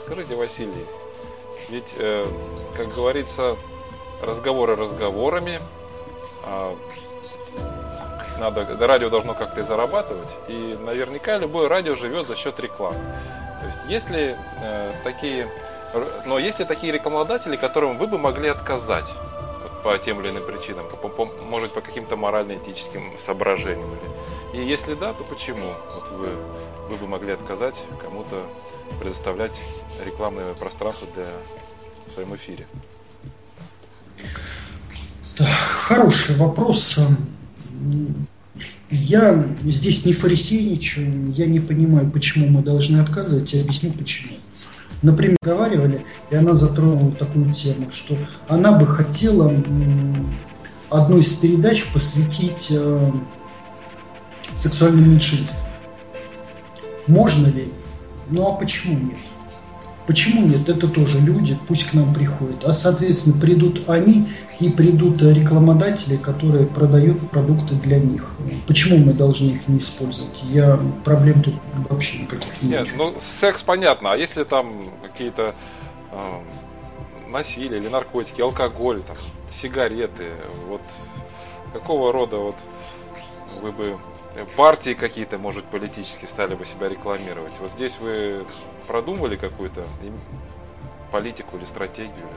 [0.06, 0.86] Скажите, Василий,
[1.70, 2.26] ведь, э,
[2.76, 3.56] как говорится,
[4.22, 5.62] разговоры разговорами,
[6.46, 6.76] э,
[8.40, 12.98] надо, радио должно как-то зарабатывать, и наверняка любое радио живет за счет рекламы.
[13.62, 15.50] То есть, если э, такие,
[16.26, 19.14] но есть ли такие рекламодатели, которым вы бы могли отказать
[19.84, 23.90] по тем или иным причинам, по, по, может по каким-то морально-этическим соображениям?
[23.92, 24.12] Или...
[24.54, 26.28] И если да, то почему вот вы,
[26.90, 28.46] вы бы могли отказать кому-то
[29.00, 29.54] предоставлять
[30.06, 31.26] рекламное пространство для
[32.08, 32.68] в своем эфире?
[35.38, 37.00] Хороший вопрос.
[38.92, 44.34] Я здесь не фарисейничаю, я не понимаю, почему мы должны отказывать, и объясню почему.
[45.02, 48.16] Например, разговаривали, и она затронула такую тему, что
[48.48, 49.52] она бы хотела
[50.92, 53.12] одну из передач посвятить э,
[54.56, 55.72] сексуальным меньшинствам.
[57.08, 57.72] Можно ли?
[58.30, 59.18] Ну а почему нет?
[60.06, 60.68] Почему нет?
[60.68, 62.64] Это тоже люди, пусть к нам приходят.
[62.66, 64.28] А, соответственно, придут они
[64.60, 68.32] и придут рекламодатели, которые продают продукты для них.
[68.68, 70.44] Почему мы должны их не использовать?
[70.50, 71.56] Я проблем тут
[71.90, 72.98] вообще никаких не Нет, вижу.
[72.98, 75.56] ну секс понятно, а если там какие-то
[76.12, 76.40] э,
[77.30, 79.16] насилие или наркотики, алкоголь, там,
[79.62, 80.32] сигареты,
[80.68, 80.82] вот
[81.72, 82.56] какого рода вот
[83.62, 83.98] вы бы
[84.56, 87.54] партии какие-то, может, политические стали бы себя рекламировать.
[87.60, 88.46] Вот здесь вы
[88.88, 89.84] продумали какую-то
[91.12, 92.28] политику или стратегию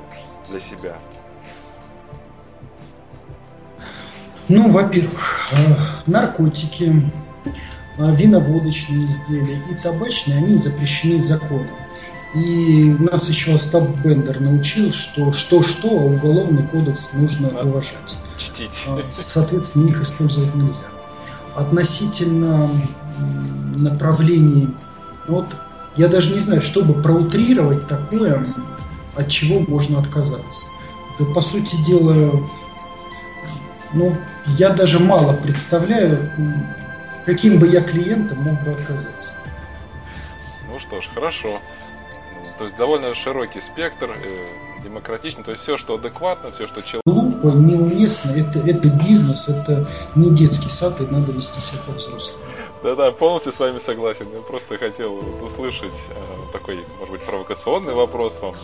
[0.48, 0.96] для себя?
[4.48, 5.56] Ну, во-первых, э,
[6.06, 7.10] наркотики,
[7.98, 11.68] э, виноводочные изделия и табачные, они запрещены законом.
[12.34, 18.18] И нас еще Остап Бендер научил, что что-что, а уголовный кодекс нужно уважать.
[18.36, 18.82] Чтить.
[18.86, 20.84] Э, соответственно, их использовать нельзя
[21.56, 22.68] относительно
[23.76, 24.68] направлений,
[25.26, 25.46] вот
[25.96, 28.46] я даже не знаю, чтобы проутрировать такое,
[29.16, 30.66] от чего можно отказаться.
[31.18, 32.42] Да, по сути дела,
[33.94, 34.14] ну,
[34.58, 36.30] я даже мало представляю,
[37.24, 39.12] каким бы я клиентом мог бы отказать.
[40.70, 41.60] Ну что ж, хорошо.
[42.58, 44.46] То есть довольно широкий спектр, э,
[44.82, 47.02] демократичный, то есть все, что адекватно, все, что человек...
[47.42, 52.44] Глупо, неуместно, это, это бизнес, это не детский сад, и надо вести себя по-взрослому.
[52.82, 54.26] Да-да, полностью с вами согласен.
[54.32, 58.54] Я просто хотел услышать э, такой, может быть, провокационный вопрос вам,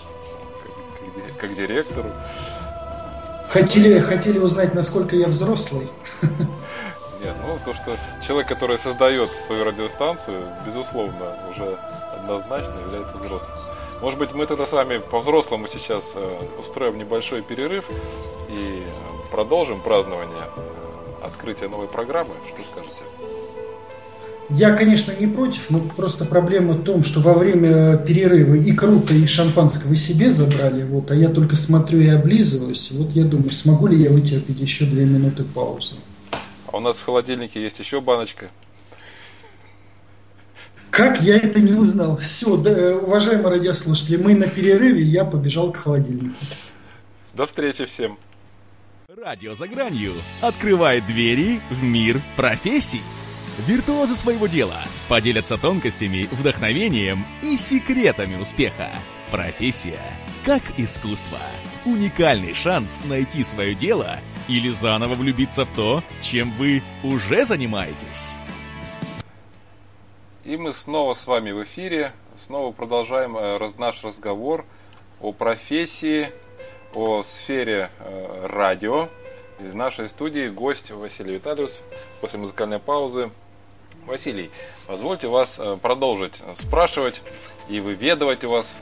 [0.62, 2.10] как, как директору.
[3.50, 5.88] Хотели, хотели узнать, насколько я взрослый?
[7.22, 7.96] Нет, ну то, что
[8.26, 11.78] человек, который создает свою радиостанцию, безусловно, уже
[12.14, 13.50] однозначно является взрослым.
[14.02, 17.84] Может быть, мы тогда с вами по-взрослому сейчас э, устроим небольшой перерыв
[18.48, 18.90] и э,
[19.30, 22.34] продолжим празднование э, открытия новой программы.
[22.48, 23.04] Что скажете?
[24.50, 29.14] Я, конечно, не против, но просто проблема в том, что во время перерыва и круто,
[29.14, 32.90] и шампанского себе забрали, вот, а я только смотрю и облизываюсь.
[32.90, 35.94] Вот я думаю, смогу ли я вытерпеть еще две минуты паузы.
[36.66, 38.46] А у нас в холодильнике есть еще баночка.
[40.92, 42.18] Как я это не узнал?
[42.18, 46.34] Все, да, уважаемые радиослушатели, мы на перерыве, я побежал к холодильнику.
[47.32, 48.18] До встречи всем.
[49.08, 50.12] Радио за гранью
[50.42, 53.00] открывает двери в мир профессий.
[53.66, 58.90] Виртуозы своего дела поделятся тонкостями, вдохновением и секретами успеха.
[59.30, 60.00] Профессия
[60.44, 61.38] как искусство.
[61.86, 68.34] Уникальный шанс найти свое дело или заново влюбиться в то, чем вы уже занимаетесь.
[70.44, 74.64] И мы снова с вами в эфире, снова продолжаем э, наш разговор
[75.20, 76.32] о профессии,
[76.94, 79.08] о сфере э, радио.
[79.60, 81.80] Из нашей студии гость Василий Виталиус
[82.20, 83.30] после музыкальной паузы.
[84.04, 84.50] Василий,
[84.88, 87.22] позвольте вас э, продолжить спрашивать
[87.68, 88.76] и выведывать у вас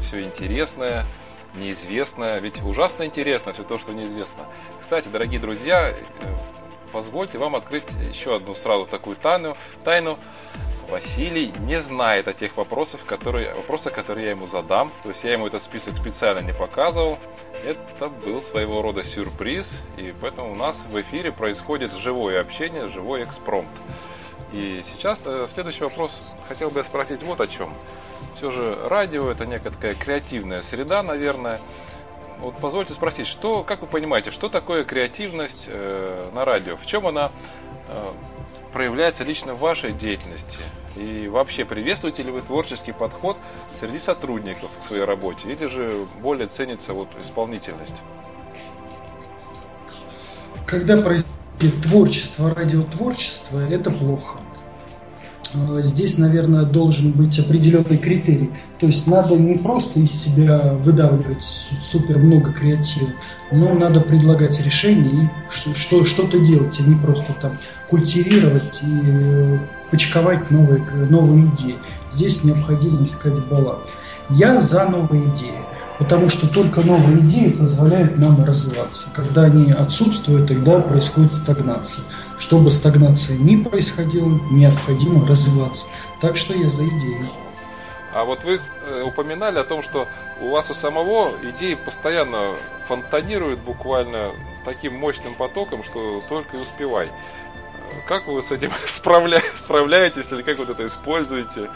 [0.00, 1.04] все интересное,
[1.54, 2.38] неизвестное.
[2.38, 4.46] Ведь ужасно интересно все то, что неизвестно.
[4.80, 5.94] Кстати, дорогие друзья,
[6.92, 9.54] позвольте вам открыть еще одну сразу такую тайну.
[9.84, 10.18] тайну
[10.94, 14.92] Василий не знает о тех вопросах, которые, вопросах, которые я ему задам.
[15.02, 17.18] То есть я ему этот список специально не показывал.
[17.64, 23.24] Это был своего рода сюрприз, и поэтому у нас в эфире происходит живое общение, живой
[23.24, 23.68] экспромт.
[24.52, 27.74] И сейчас э, следующий вопрос хотел бы спросить вот о чем.
[28.36, 31.60] Все же радио это некая креативная среда, наверное.
[32.38, 36.76] Вот позвольте спросить, что, как вы понимаете, что такое креативность э, на радио?
[36.76, 37.32] В чем она
[37.88, 38.10] э,
[38.72, 40.58] проявляется лично в вашей деятельности?
[40.96, 43.36] И вообще, приветствуете ли вы творческий подход
[43.80, 45.50] среди сотрудников к своей работе?
[45.50, 47.94] Или же более ценится вот исполнительность?
[50.66, 54.38] Когда происходит творчество, радиотворчество, это плохо.
[55.54, 58.50] А, здесь, наверное, должен быть определенный критерий.
[58.78, 63.08] То есть надо не просто из себя выдавливать супер много креатива,
[63.52, 69.58] но надо предлагать решения и что, что-то делать, а не просто там культивировать и э,
[69.94, 71.76] почковать новые, новые идеи.
[72.10, 73.96] Здесь необходимо искать баланс.
[74.28, 75.54] Я за новые идеи,
[76.00, 79.14] потому что только новые идеи позволяют нам развиваться.
[79.14, 82.04] Когда они отсутствуют, тогда происходит стагнация.
[82.40, 85.90] Чтобы стагнация не происходила, необходимо развиваться.
[86.20, 87.24] Так что я за идеи.
[88.12, 90.08] А вот вы э, упоминали о том, что
[90.40, 92.54] у вас у самого идеи постоянно
[92.88, 94.30] фонтанируют буквально
[94.64, 97.10] таким мощным потоком, что только и успевай.
[98.06, 99.42] Как вы с этим справля...
[99.58, 101.70] справляетесь или как вот это используете?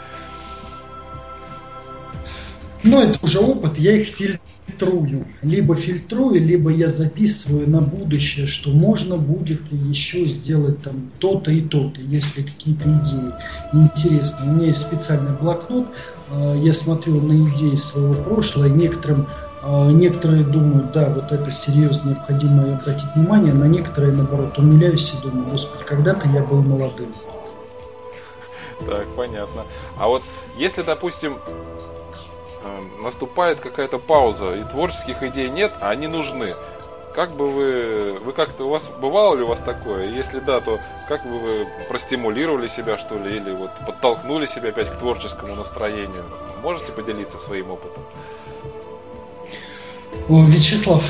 [2.83, 5.25] Ну, это уже опыт, я их фильтрую.
[5.41, 11.61] Либо фильтрую, либо я записываю на будущее, что можно будет еще сделать там то-то и
[11.61, 13.33] то-то, если какие-то идеи
[13.73, 14.51] интересные.
[14.51, 15.87] У меня есть специальный блокнот,
[16.31, 19.27] я смотрю на идеи своего прошлого, некоторым
[19.61, 25.49] Некоторые думают, да, вот это серьезно, необходимо обратить внимание, на некоторые, наоборот, умиляюсь и думаю,
[25.49, 27.13] господи, когда-то я был молодым.
[28.85, 29.65] Так, понятно.
[29.97, 30.23] А вот
[30.55, 31.37] если, допустим,
[32.63, 36.53] эм, наступает какая-то пауза, и творческих идей нет, а они нужны,
[37.13, 40.05] как бы вы, вы как-то, у вас бывало ли у вас такое?
[40.05, 40.79] Если да, то
[41.09, 46.23] как бы вы простимулировали себя, что ли, или вот подтолкнули себя опять к творческому настроению?
[46.63, 48.03] Можете поделиться своим опытом?
[50.29, 51.03] Вячеслав,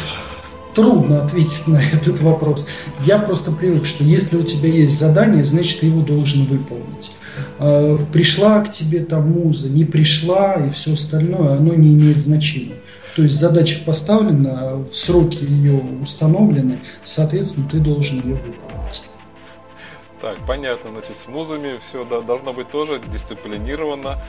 [0.75, 2.67] трудно ответить на этот вопрос.
[3.05, 7.11] Я просто привык, что если у тебя есть задание, значит, ты его должен выполнить.
[7.59, 12.75] А, пришла к тебе там муза, не пришла и все остальное, оно не имеет значения.
[13.15, 19.03] То есть задача поставлена, в сроки ее установлены, соответственно, ты должен ее выполнить.
[20.21, 20.91] Так, понятно.
[20.91, 24.19] Значит, с музами все да, должно быть тоже дисциплинировано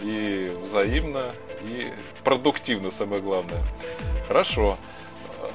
[0.00, 1.32] и взаимно,
[1.64, 1.92] и
[2.24, 3.62] продуктивно, самое главное.
[4.28, 4.78] Хорошо.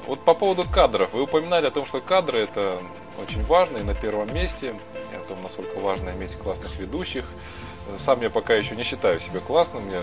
[0.06, 1.12] Вот по поводу кадров.
[1.12, 2.80] Вы упоминали о том, что кадры это
[3.22, 4.74] очень важно и на первом месте.
[5.12, 7.24] И о том, насколько важно иметь классных ведущих.
[7.98, 9.90] Сам я пока еще не считаю себя классным.
[9.90, 10.00] Я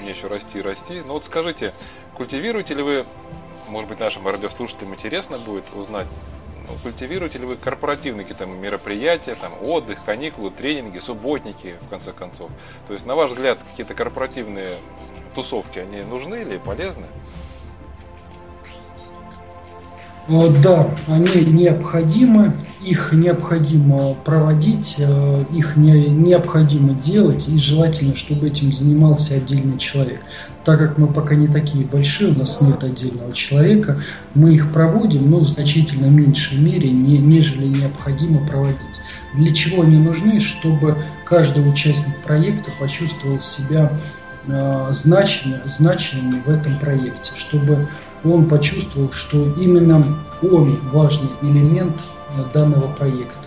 [0.00, 1.02] мне еще расти и расти.
[1.06, 1.72] Но вот скажите,
[2.14, 3.04] культивируете ли вы,
[3.68, 6.06] может быть, нашим радиослушателям интересно будет узнать,
[6.66, 12.50] ну, культивируете ли вы корпоративные какие-то мероприятия, там, отдых, каникулы, тренинги, субботники, в конце концов?
[12.88, 14.76] То есть, на ваш взгляд, какие-то корпоративные
[15.34, 17.06] тусовки, они нужны или полезны?
[20.28, 28.48] Э, да, они необходимы, их необходимо проводить, э, их не, необходимо делать, и желательно, чтобы
[28.48, 30.20] этим занимался отдельный человек.
[30.64, 34.00] Так как мы пока не такие большие, у нас нет отдельного человека,
[34.34, 39.00] мы их проводим, но в значительно меньшей мере, не, нежели необходимо проводить.
[39.34, 40.40] Для чего они нужны?
[40.40, 43.90] Чтобы каждый участник проекта почувствовал себя
[44.46, 47.88] э, значимым, значимым в этом проекте, чтобы
[48.24, 50.02] он почувствовал, что именно
[50.42, 51.96] он важный элемент
[52.36, 53.38] э, данного проекта.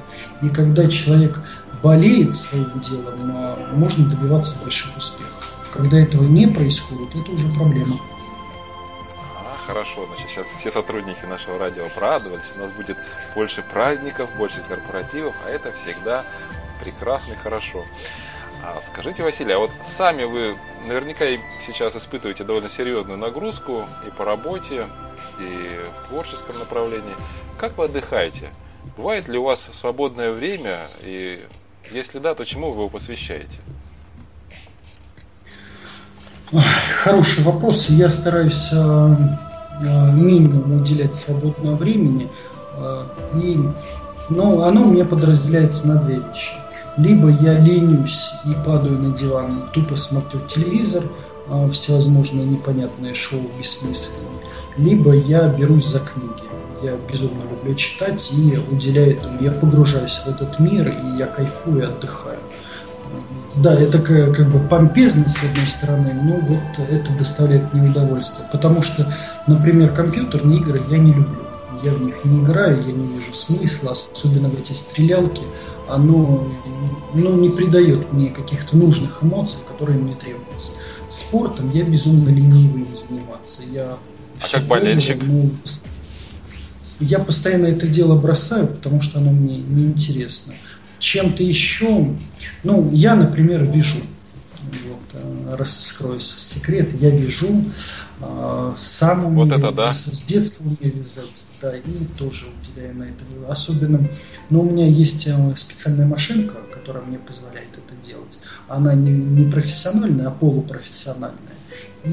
[0.41, 1.41] И когда человек
[1.82, 5.34] болеет своим делом, э, можно добиваться больших успехов.
[5.74, 8.00] Когда этого не происходит, это уже проблема.
[9.36, 12.45] А, хорошо, значит, сейчас все сотрудники нашего радио порадовались.
[12.56, 12.98] У нас будет
[13.36, 16.24] больше праздников, больше корпоративов, а это всегда
[16.84, 17.86] прекрасно и хорошо.
[18.64, 20.55] А скажите, Василий, а вот сами вы
[20.88, 21.26] наверняка
[21.66, 24.88] сейчас испытываете довольно серьезную нагрузку и по работе,
[25.39, 27.16] и в творческом направлении.
[27.60, 28.49] Как вы отдыхаете?
[28.97, 30.78] Бывает ли у вас свободное время?
[31.03, 31.45] И
[31.91, 33.58] если да, то чему вы его посвящаете?
[37.03, 37.89] Хороший вопрос.
[37.89, 42.30] Я стараюсь э, э, минимум уделять свободного времени.
[42.78, 43.05] Э,
[43.36, 43.60] и,
[44.30, 46.53] но оно у меня подразделяется на две вещи–
[46.98, 51.04] либо я ленюсь и падаю на диван, тупо смотрю телевизор,
[51.50, 54.41] а, всевозможные непонятные шоу бессмысленные,
[54.78, 56.43] либо я берусь за книги.
[56.84, 61.82] Я безумно люблю читать и уделяю этому, я погружаюсь в этот мир, и я кайфую
[61.82, 62.38] и отдыхаю.
[63.56, 68.48] Да, это как бы помпезно с одной стороны, но вот это доставляет мне удовольствие.
[68.52, 69.12] Потому что,
[69.48, 71.47] например, компьютерные игры я не люблю.
[71.84, 75.43] Я в них не играю, я не вижу смысла, особенно в эти стрелялки
[75.88, 76.47] оно
[77.13, 80.73] ну, не придает мне каких-то нужных эмоций, которые мне требуются.
[81.07, 83.63] Спортом я безумно ленивый заниматься.
[83.71, 83.97] Я
[84.41, 85.21] а как болельщик?
[85.23, 85.49] Ну,
[86.99, 90.53] я постоянно это дело бросаю, потому что оно мне неинтересно.
[90.99, 92.13] Чем-то еще,
[92.63, 93.99] ну, я, например, вижу,
[94.61, 97.63] вот, э, раскрою секрет, я вижу,
[98.19, 99.93] э, сам вот это да.
[99.93, 104.08] с, детства умею вязать да, и тоже уделяю на это особенно.
[104.49, 108.39] Но у меня есть э, специальная машинка, которая мне позволяет это делать.
[108.68, 111.57] Она не, не профессиональная, а полупрофессиональная.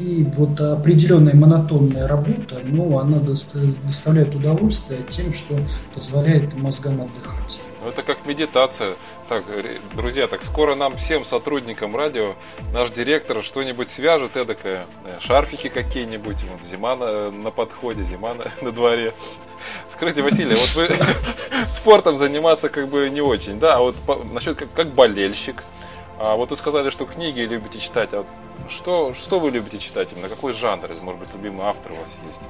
[0.01, 5.57] И вот определенная монотонная работа, ну, она доставляет удовольствие тем, что
[5.95, 7.61] позволяет мозгам отдыхать.
[7.83, 8.97] Ну, это как медитация.
[9.29, 9.45] Так,
[9.95, 12.35] друзья, так скоро нам всем сотрудникам радио
[12.73, 14.85] наш директор что-нибудь свяжет эдакое.
[15.05, 19.15] Э, шарфики какие-нибудь, вот зима на, на подходе, зима на, на дворе.
[19.93, 20.89] Скажите, Василий, вот вы
[21.69, 23.77] спортом заниматься как бы не очень, да?
[23.77, 23.95] А вот
[24.33, 25.63] насчет как болельщик.
[26.19, 28.11] А вот вы сказали, что книги любите читать.
[28.13, 28.25] А
[28.69, 30.29] что, что вы любите читать именно?
[30.29, 30.89] Какой жанр?
[31.03, 32.41] Может быть, любимый автор у вас есть?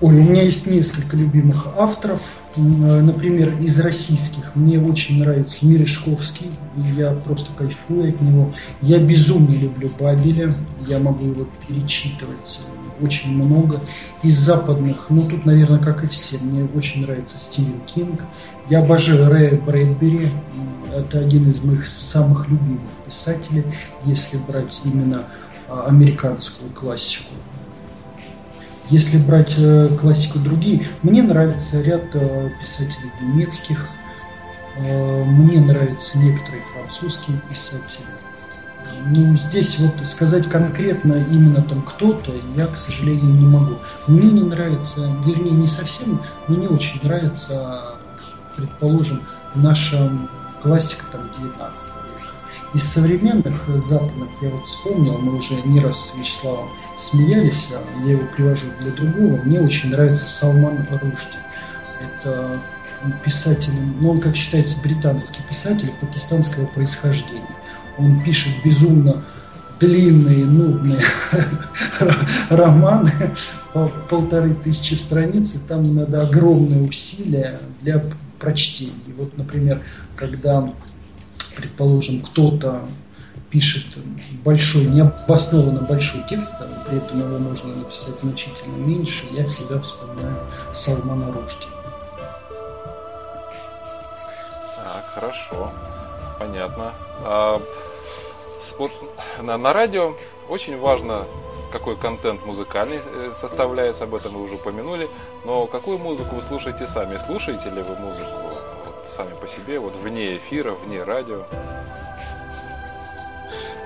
[0.00, 2.20] Ой, у меня есть несколько любимых авторов.
[2.56, 6.50] Э, например, из российских мне очень нравится Мережковский.
[6.96, 8.52] Я просто кайфую от него.
[8.80, 10.54] Я безумно люблю Бабеля.
[10.86, 12.60] Я могу его перечитывать
[13.00, 13.80] очень много.
[14.22, 18.20] Из западных, ну тут, наверное, как и все, мне очень нравится Стивен Кинг.
[18.68, 20.28] Я обожаю Рэя Брэдбери.
[20.94, 23.64] Это один из моих самых любимых писателей,
[24.04, 25.24] если брать именно
[25.68, 27.32] а, американскую классику.
[28.90, 33.88] Если брать э, классику другие, мне нравится ряд э, писателей немецких,
[34.76, 38.06] э, мне нравятся некоторые французские писатели.
[39.06, 43.78] Ну, здесь вот сказать конкретно именно там кто-то, я, к сожалению, не могу.
[44.06, 47.96] Мне не нравится, вернее, не совсем, но не очень нравится,
[48.54, 49.22] предположим,
[49.54, 50.12] наша
[50.64, 51.90] классика там 19
[52.72, 57.72] из современных западных я вот вспомнил, мы уже не раз с Вячеславом смеялись,
[58.04, 59.40] я его привожу для другого.
[59.44, 61.38] Мне очень нравится Салман Рушди.
[62.00, 62.60] Это
[63.24, 67.46] писатель, ну он, как считается, британский писатель пакистанского происхождения.
[67.96, 69.22] Он пишет безумно
[69.78, 71.00] длинные, нудные
[72.48, 73.12] романы
[73.72, 78.02] по полторы тысячи страниц, и там надо огромные усилия для
[78.40, 78.92] прочтения.
[79.06, 79.80] И вот, например,
[80.16, 80.68] когда
[81.56, 82.82] предположим, кто-то
[83.50, 83.86] пишет
[84.44, 90.36] большой, необоснованно большой текст, а при этом его можно написать значительно меньше, я всегда вспоминаю
[90.72, 91.66] Салмана Рушди.
[94.76, 95.72] Так, хорошо,
[96.38, 96.92] понятно.
[97.22, 97.62] А,
[98.78, 98.90] вот
[99.40, 100.14] на, на радио
[100.48, 101.24] очень важно,
[101.70, 105.08] какой контент музыкальный э, составляется, об этом вы уже упомянули,
[105.44, 107.18] но какую музыку вы слушаете сами?
[107.26, 108.53] Слушаете ли вы музыку
[109.16, 111.44] сами по себе, вот вне эфира, вне радио?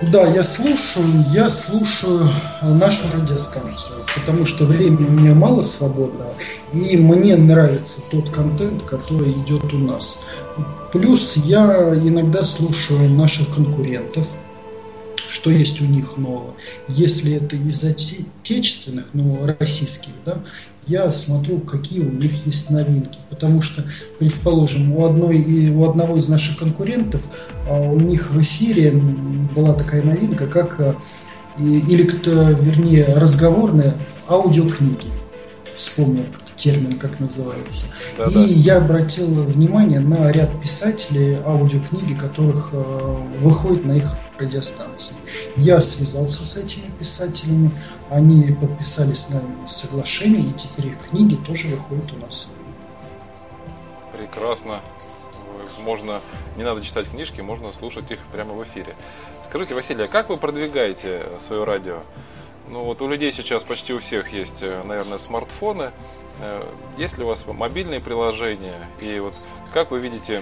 [0.01, 2.29] Да, я слушаю, я слушаю
[2.61, 6.33] нашу радиостанцию, потому что времени у меня мало свободного,
[6.73, 10.23] и мне нравится тот контент, который идет у нас.
[10.93, 14.25] Плюс я иногда слушаю наших конкурентов,
[15.29, 16.55] что есть у них нового.
[16.87, 20.39] Если это из отечественных, ну, российских, да,
[20.87, 23.19] я смотрю, какие у них есть новинки.
[23.29, 23.83] Потому что,
[24.17, 27.21] предположим, у, одной, у одного из наших конкурентов,
[27.69, 28.91] а, у них в эфире
[29.55, 30.95] была такая новинка, как, а,
[31.59, 33.95] или, вернее, разговорные
[34.27, 35.07] аудиокниги.
[35.75, 36.25] Вспомнил
[36.59, 37.87] термин, как называется.
[38.17, 38.43] Да, и да.
[38.43, 42.75] я обратил внимание на ряд писателей аудиокниги, которых э,
[43.39, 45.15] выходят на их радиостанции.
[45.55, 47.71] Я связался с этими писателями,
[48.09, 52.49] они подписали с нами соглашение, и теперь их книги тоже выходят у нас.
[54.11, 54.81] Прекрасно.
[55.83, 56.19] Можно,
[56.57, 58.95] не надо читать книжки, можно слушать их прямо в эфире.
[59.47, 62.01] Скажите, Василий, а как вы продвигаете свое радио?
[62.69, 65.91] Ну вот у людей сейчас почти у всех есть, э, наверное, смартфоны.
[66.41, 66.67] Э,
[66.97, 68.87] есть ли у вас мобильные приложения?
[69.01, 69.35] И вот
[69.73, 70.41] как вы видите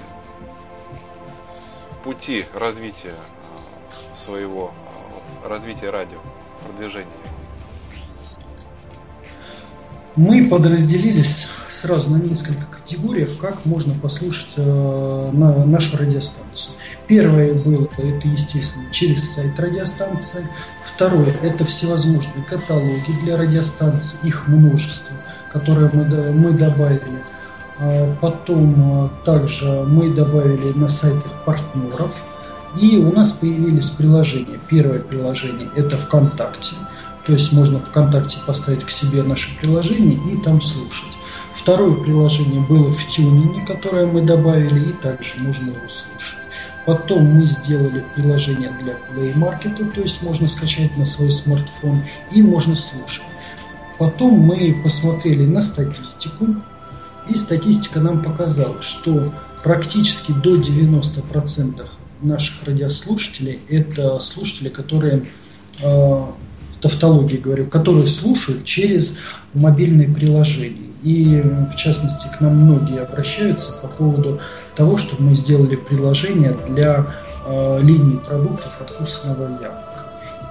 [2.03, 4.71] пути развития э, своего
[5.43, 6.19] развития радио,
[6.63, 7.07] продвижения?
[10.15, 16.75] Мы подразделились сразу на несколько категорий, как можно послушать э, на нашу радиостанцию.
[17.07, 20.47] Первое было, это, естественно, через сайт радиостанции.
[20.83, 25.15] Второе, это всевозможные каталоги для радиостанций, их множество,
[25.59, 27.23] которые мы, мы добавили.
[27.79, 32.23] А потом э, также мы добавили на сайтах партнеров.
[32.79, 34.59] И у нас появились приложения.
[34.67, 36.75] Первое приложение– это ВКонтакте–
[37.27, 41.11] то есть можно ВКонтакте поставить к себе наше приложение и там слушать.
[41.53, 46.39] Второе приложение было в тюнине, которое мы добавили, и также можно его слушать.
[46.85, 52.01] Потом мы сделали приложение для Play Market, то есть можно скачать на свой смартфон
[52.31, 53.25] и можно слушать.
[53.99, 56.47] Потом мы посмотрели на статистику,
[57.29, 59.33] и статистика нам показала, что
[59.63, 61.85] практически до 90%
[62.21, 65.25] наших радиослушателей это слушатели, которые
[65.81, 66.23] э,
[66.81, 69.19] тавтологии говорю, которые слушают через
[69.53, 70.87] мобильные приложения.
[71.03, 71.41] И
[71.71, 74.39] в частности к нам многие обращаются по поводу
[74.75, 77.07] того, что мы сделали приложение для
[77.45, 79.86] э, линии продуктов откусанного яблока.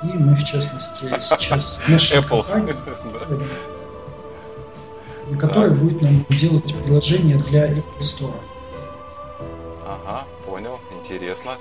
[0.02, 2.44] И мы в частности сейчас наша Apple.
[2.44, 2.76] компания,
[5.40, 8.40] которая будет нам делать приложение для Apple Store.
[9.84, 11.52] Ага, понял, интересно.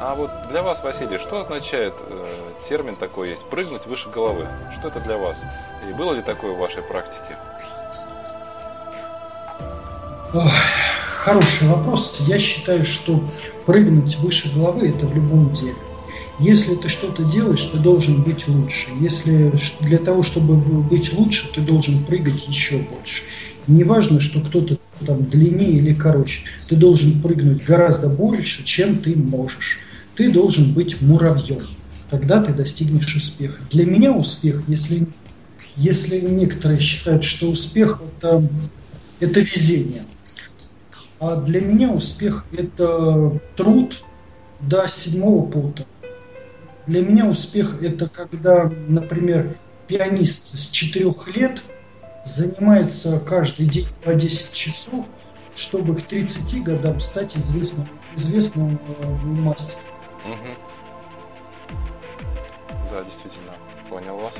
[0.00, 2.26] А вот для вас, Василий, что означает э,
[2.68, 4.48] термин такой есть «прыгнуть выше головы»?
[4.76, 5.38] Что это для вас?
[5.88, 7.38] И было ли такое в вашей практике?
[10.32, 12.24] Хороший вопрос.
[12.26, 13.20] Я считаю, что
[13.64, 15.76] прыгнуть выше головы– это в любом деле.
[16.38, 18.88] Если ты что-то делаешь, ты должен быть лучше.
[19.00, 23.22] Если для того, чтобы быть лучше, ты должен прыгать еще больше.
[23.66, 26.40] Неважно, что кто-то там длиннее или короче.
[26.68, 29.78] Ты должен прыгнуть гораздо больше, чем ты можешь
[30.14, 31.62] ты должен быть муравьем.
[32.10, 33.62] Тогда ты достигнешь успеха.
[33.70, 35.06] Для меня успех, если,
[35.76, 38.46] если некоторые считают, что успех это,
[39.20, 40.04] это везение,
[41.18, 44.04] А для меня успех– это труд
[44.60, 45.86] до седьмого пота.
[46.86, 49.56] Для меня успех– это когда, например,
[49.86, 51.62] пианист с четырех лет
[52.24, 55.06] занимается каждый день по 10 часов,
[55.54, 57.86] чтобы к 30 годам стать известным,
[58.16, 59.84] известным э, мастером.
[60.24, 61.76] Угу.
[62.90, 63.52] Да, действительно,
[63.88, 64.34] понял вас.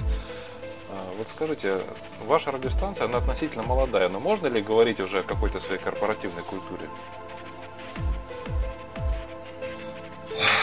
[0.91, 1.79] А, вот скажите,
[2.27, 6.89] ваша радиостанция, она относительно молодая, но можно ли говорить уже о какой-то своей корпоративной культуре?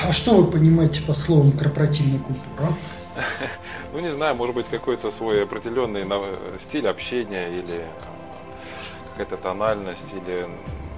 [0.01, 2.73] А что вы понимаете по словам корпоративная культура?
[3.91, 6.05] Ну, не знаю, может быть, какой-то свой определенный
[6.61, 7.87] стиль общения или
[9.11, 10.47] какая-то тональность, или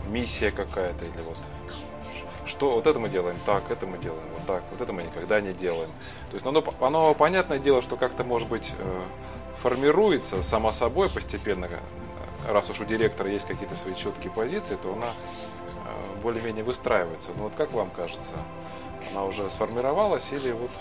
[0.09, 1.37] миссия какая-то, или вот
[2.45, 5.39] что вот это мы делаем так, это мы делаем вот так, вот это мы никогда
[5.39, 5.89] не делаем.
[6.29, 9.01] То есть оно, оно понятное дело, что как-то может быть э,
[9.61, 11.69] формируется само собой постепенно,
[12.47, 15.60] раз уж у директора есть какие-то свои четкие позиции, то она э,
[16.23, 17.29] более-менее выстраивается.
[17.37, 18.33] Ну вот как вам кажется,
[19.11, 20.71] она уже сформировалась или вот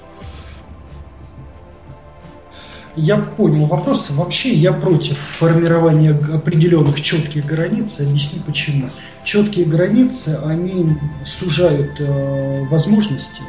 [2.97, 4.11] я понял вопрос.
[4.11, 8.01] Вообще я против формирования определенных четких границ.
[8.01, 8.91] Объясню почему.
[9.23, 13.43] Четкие границы, они сужают э, возможности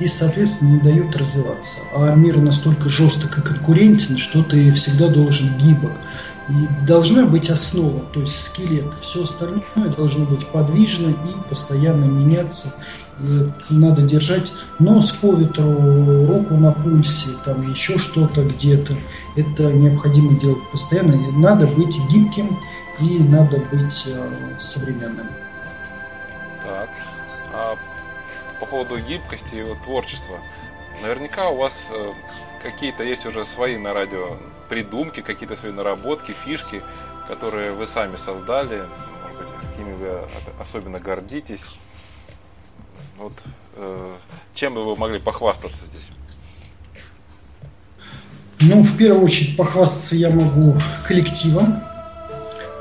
[0.00, 1.80] и, соответственно, не дают развиваться.
[1.94, 5.92] А мир настолько жесток и конкурентен, что ты всегда должен гибок.
[6.48, 8.86] И должна быть основа, то есть скелет.
[9.00, 9.62] Все остальное
[9.96, 12.74] должно быть подвижно и постоянно меняться
[13.70, 18.94] надо держать нос по ветру, руку на пульсе, там еще что-то где-то.
[19.36, 21.16] Это необходимо делать постоянно.
[21.32, 22.58] Надо быть гибким
[23.00, 25.26] и надо быть э, современным.
[26.64, 26.90] Так.
[27.52, 27.76] А
[28.60, 30.38] по поводу гибкости и творчества.
[31.02, 32.12] Наверняка у вас э,
[32.62, 34.36] какие-то есть уже свои на радио
[34.68, 36.82] придумки, какие-то свои наработки, фишки,
[37.28, 38.84] которые вы сами создали,
[39.22, 40.20] может быть, какими вы
[40.60, 41.64] особенно гордитесь.
[43.18, 43.32] Вот,
[43.76, 44.14] э,
[44.54, 46.08] чем бы вы могли похвастаться здесь?
[48.60, 50.76] Ну, в первую очередь, похвастаться я могу
[51.06, 51.80] коллективом.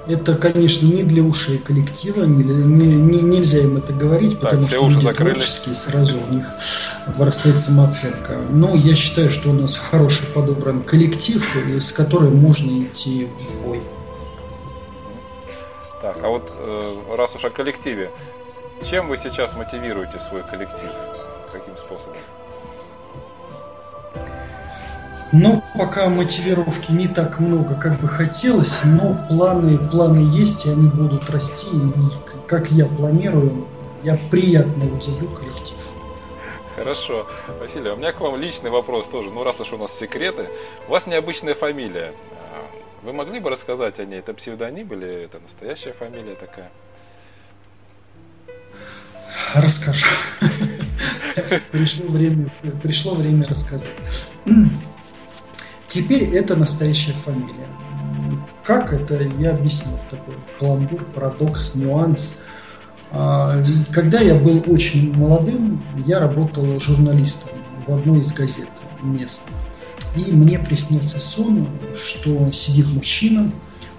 [0.07, 4.88] Это, конечно, не для ушей коллектива, не, не, нельзя им это говорить, так, потому что
[4.88, 5.34] люди закрыли.
[5.34, 6.45] творческие, сразу у них
[7.15, 8.38] вырастает самооценка.
[8.49, 11.43] Но я считаю, что у нас хороший подобран коллектив,
[11.79, 13.81] с которым можно идти в бой.
[16.01, 18.11] Так, а вот э, раз уж о коллективе,
[18.89, 20.91] чем вы сейчас мотивируете свой коллектив?
[21.51, 22.17] Каким способом?
[25.34, 30.88] Ну, пока мотивировки не так много, как бы хотелось, но планы, планы есть, и они
[30.88, 31.75] будут расти.
[31.75, 33.67] И как я планирую,
[34.03, 35.66] я приятно удивлю коллектив.
[36.78, 37.28] Хорошо.
[37.60, 39.32] Василий, у меня к вам личный вопрос тоже.
[39.32, 40.45] Ну, раз уж у нас секреты.
[40.88, 42.14] У вас необычная фамилия.
[42.54, 42.70] А,
[43.02, 44.20] вы могли бы рассказать о ней?
[44.20, 46.72] Это псевдоним или это настоящая фамилия такая?
[49.56, 50.06] Расскажу.
[51.72, 52.49] Пришло время,
[52.84, 53.90] пришло время рассказать.
[55.88, 57.68] Теперь это настоящая фамилия.
[58.64, 59.98] Как это, я объясню.
[60.12, 62.44] Такой каламбур, парадокс, нюанс.
[63.11, 68.69] А, когда я был очень молодым, я работал журналистом в одной из газет
[69.01, 69.55] местных.
[70.15, 73.51] И мне приснился сон, что сидит мужчина,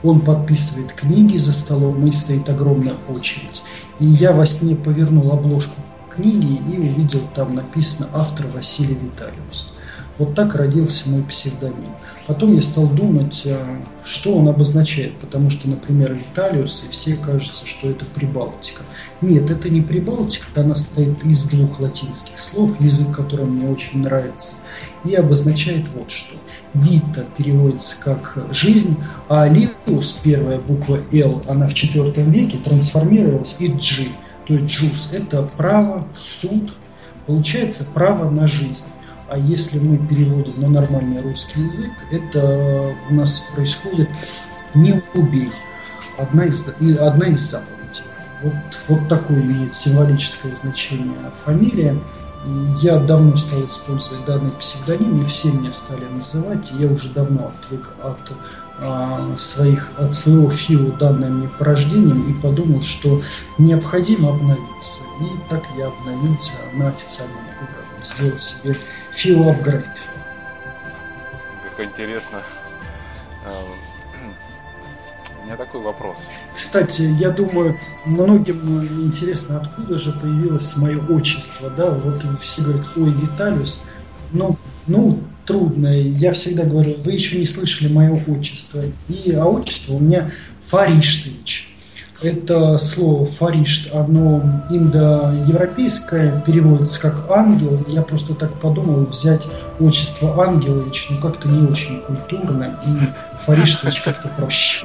[0.02, 3.62] он подписывает книги за столом, и стоит огромная очередь.
[3.98, 5.80] И я во сне повернул обложку
[6.14, 9.72] книги и увидел там написано автор Василий Виталиус.
[10.18, 11.94] Вот так родился мой псевдоним.
[12.28, 13.56] Потом я стал думать, э,
[14.04, 18.82] что он обозначает, потому что, например, Виталиус, и все кажется, что это Прибалтика.
[19.22, 24.56] Нет, это не Прибалтика, она состоит из двух латинских слов, язык, который мне очень нравится,
[25.06, 26.34] и обозначает вот что.
[26.74, 28.98] Вита переводится как «жизнь»,
[29.30, 34.08] а Лиус, первая буква «Л», она в IV веке трансформировалась и «Джи»,
[34.46, 36.74] то есть «джус»– это право, суд,
[37.26, 38.84] получается право на жизнь.
[39.28, 44.08] А если мы переводим на нормальный русский язык, это у нас происходит
[44.74, 45.50] «не убей».
[46.16, 46.66] Одна из,
[46.98, 48.04] одна из заповедей.
[48.42, 48.54] Вот,
[48.88, 51.14] вот такое имеет символическое значение
[51.44, 51.98] фамилия.
[52.80, 57.52] Я давно стал использовать данный псевдоним, и все меня стали называть, и я уже давно
[57.52, 58.32] отвык от
[58.80, 63.20] а, своих, от своего фио данным мне порождением и подумал, что
[63.58, 65.02] необходимо обновиться.
[65.20, 68.74] И так я обновился на официальном уровне, сделал себе
[69.12, 69.84] Фил апгрейд.
[71.76, 72.42] Как интересно.
[73.46, 74.32] Эм,
[75.42, 76.18] у меня такой вопрос.
[76.54, 83.10] Кстати, я думаю, многим интересно, откуда же появилось мое отчество, да, вот все говорят, ой,
[83.10, 83.84] Виталиус,
[84.32, 84.56] ну,
[84.86, 90.00] ну, трудно, я всегда говорю, вы еще не слышали мое отчество, и, а отчество у
[90.00, 90.30] меня
[90.64, 91.74] Фариштович.
[92.20, 97.84] Это слово «фаришт», оно индоевропейское, переводится как «ангел».
[97.86, 99.46] Я просто так подумал взять
[99.78, 104.84] отчество Ангелович, ну как-то не очень культурно, и «фариштович» как-то проще.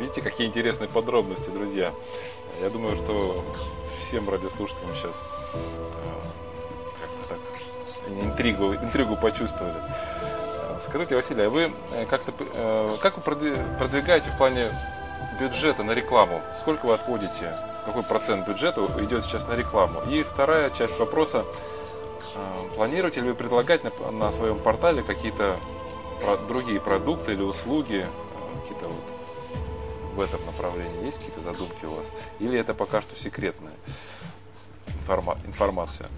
[0.00, 1.92] Видите, какие интересные подробности, друзья.
[2.60, 3.44] Я думаю, что
[4.08, 5.14] всем радиослушателям сейчас
[5.54, 5.58] э,
[7.00, 9.76] как-то так интригу, интригу почувствовали.
[10.90, 14.66] Скажите, Василий, а вы э, как-то э, как вы продвигаете в плане
[15.38, 16.42] бюджета на рекламу?
[16.58, 17.56] Сколько вы отводите?
[17.86, 20.02] Какой процент бюджета идет сейчас на рекламу?
[20.10, 21.44] И вторая часть вопроса.
[22.34, 25.56] Э, планируете ли вы предлагать на, на своем портале какие-то
[26.48, 28.04] другие продукты или услуги,
[28.60, 29.04] какие-то вот
[30.16, 31.04] в этом направлении?
[31.04, 32.08] Есть какие-то задумки у вас?
[32.40, 33.74] Или это пока что секретная
[34.88, 36.08] информа- информация?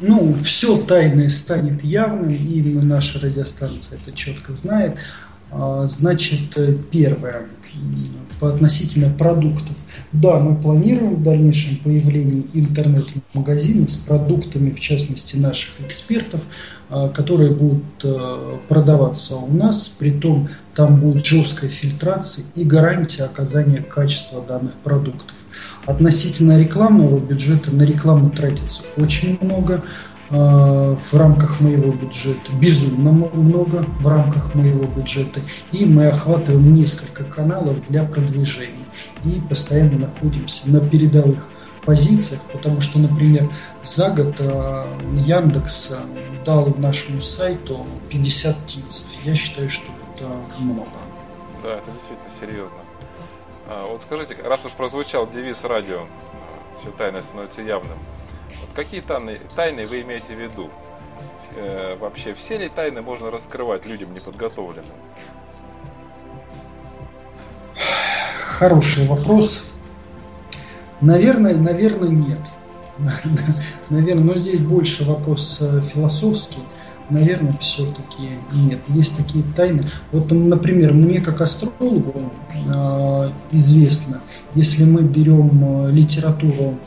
[0.00, 4.98] Ну, все тайное станет явным, и наша радиостанция это четко знает.
[5.50, 7.46] А, значит, э, первое,
[8.40, 9.76] по относительно продуктов.
[10.12, 16.42] Да, мы планируем в дальнейшем появление интернет-магазина с продуктами, в частности, наших экспертов,
[16.90, 23.24] а, которые будут э, продаваться у нас, при том там будет жесткая фильтрация и гарантия
[23.24, 25.35] оказания качества данных продуктов.
[25.86, 29.82] Относительно рекламного бюджета на рекламу тратится очень много
[30.30, 35.40] э, в рамках моего бюджета, безумно много в рамках моего бюджета.
[35.72, 38.84] И мы охватываем несколько каналов для продвижения.
[39.24, 41.46] И постоянно находимся на передовых
[41.84, 43.48] позициях, потому что, например,
[43.82, 44.84] за год э,
[45.24, 49.08] Яндекс э, дал нашему сайту 50 птиц.
[49.24, 50.26] Я считаю, что это
[50.58, 50.88] много.
[51.62, 52.85] Да, это действительно серьезно.
[53.68, 56.06] А, вот скажите, раз уж прозвучал девиз радио,
[56.80, 57.98] все тайное становится явным,
[58.60, 60.70] вот какие тайны, тайны вы имеете в виду?
[61.56, 64.84] Э, вообще, все ли тайны можно раскрывать людям неподготовленным?
[68.58, 69.72] Хороший вопрос.
[71.00, 72.40] Наверное, наверное, нет.
[73.90, 76.62] Наверное, но здесь больше вопрос э, философский
[77.10, 78.80] наверное, все-таки нет.
[78.88, 79.84] Есть такие тайны.
[80.12, 82.14] Вот, например, мне как астрологу
[82.74, 84.20] э, известно,
[84.54, 86.78] если мы берем э, литературу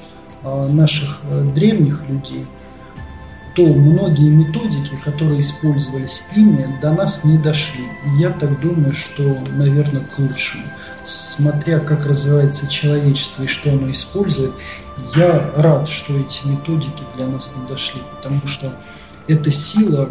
[0.43, 1.21] э, наших
[1.55, 2.45] древних людей,
[3.55, 7.83] то многие методики, которые использовались ими, до нас не дошли.
[8.05, 10.63] И я так думаю, что, наверное, к лучшему.
[11.03, 14.51] Смотря как развивается человечество и что оно использует,
[15.15, 18.71] я рад, что эти методики для нас не дошли, потому что
[19.29, 20.09] эта сила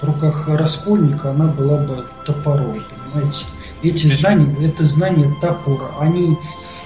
[0.00, 2.76] в руках раскольника, она была бы топором,
[3.12, 3.44] понимаете?
[3.82, 6.38] Эти знания, это знание топора, они,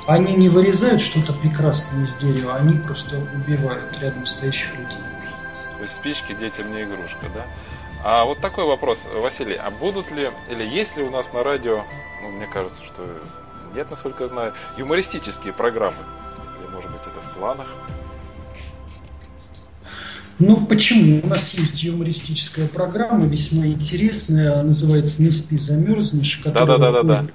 [0.07, 4.99] они не вырезают что-то прекрасное из дерева, они просто убивают рядом стоящих людей.
[5.77, 7.45] То есть спички детям не игрушка, да?
[8.03, 11.85] А вот такой вопрос, Василий, а будут ли, или есть ли у нас на радио,
[12.23, 13.03] ну, мне кажется, что
[13.75, 15.97] нет, насколько я знаю, юмористические программы?
[16.61, 17.67] Или, может быть, это в планах?
[20.39, 21.21] Ну, почему?
[21.23, 27.03] У нас есть юмористическая программа, весьма интересная, называется «Не спи, замерзнешь», которая да, да, да,
[27.03, 27.27] да, да.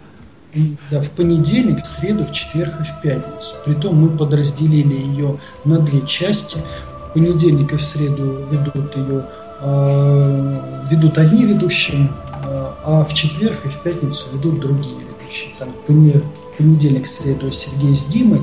[0.89, 3.55] Да, в понедельник, в среду, в четверг и в пятницу.
[3.63, 6.57] Притом мы подразделили ее на две части.
[6.99, 9.25] В понедельник и в среду ведут ее
[9.61, 12.09] э, ведут одни ведущие,
[12.43, 15.53] э, а в четверг и в пятницу ведут другие ведущие.
[15.59, 18.41] Там в понедельник, в среду Сергей с Димой,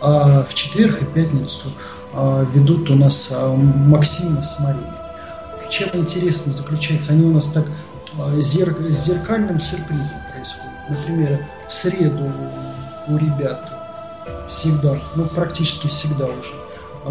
[0.00, 1.95] а в четверг и пятницу а,
[2.52, 4.84] ведут у нас а, Максим с Марией.
[5.68, 7.66] Чем интересно заключается, они у нас так
[8.18, 10.72] а, зер, с зеркальным сюрпризом происходят.
[10.88, 12.32] Например, в среду
[13.08, 13.70] у ребят
[14.48, 16.54] всегда, ну практически всегда уже,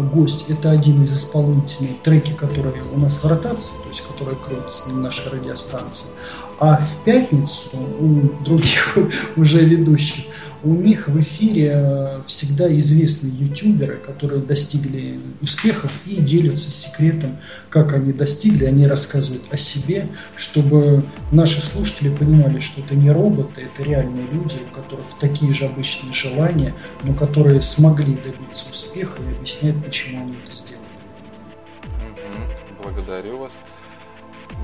[0.00, 4.88] гость– это один из исполнителей, треки, которые у нас в ротации, то есть которые крутятся
[4.90, 6.10] на нашей радиостанции.
[6.58, 8.96] А в пятницу у других
[9.36, 10.26] уже ведущих
[10.66, 17.36] у них в эфире э, всегда известные ютуберы, которые достигли успехов и делятся секретом,
[17.70, 18.64] как они достигли.
[18.64, 24.56] Они рассказывают о себе, чтобы наши слушатели понимали, что это не роботы, это реальные люди,
[24.70, 26.74] у которых такие же обычные желания,
[27.04, 30.82] но которые смогли добиться успеха и объяснять, почему они это сделали.
[32.82, 33.52] Благодарю вас.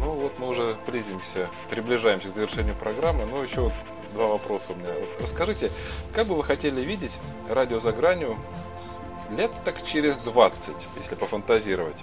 [0.01, 3.73] Ну вот мы уже близимся, приближаемся к завершению программы, но еще вот
[4.15, 4.91] два вопроса у меня.
[4.99, 5.71] Вот расскажите,
[6.15, 7.13] как бы вы хотели видеть
[7.49, 8.37] радио за гранью
[9.37, 11.97] лет так через 20, если пофантазировать?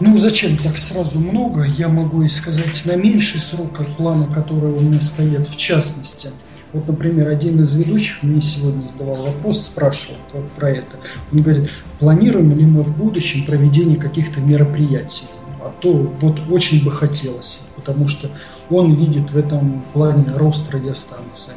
[0.00, 1.64] Ну, зачем так сразу много?
[1.64, 5.46] Я могу и сказать на меньший срок от плана, которые у меня стоят.
[5.46, 6.30] В частности,
[6.72, 10.16] вот, например, один из ведущих мне сегодня задавал вопрос, спрашивал
[10.56, 10.96] про это.
[11.32, 11.70] Он говорит,
[12.00, 15.26] планируем ли мы в будущем проведение каких-то мероприятий?
[15.60, 18.28] А то вот очень бы хотелось, потому что
[18.70, 21.54] он видит в этом плане рост радиостанции.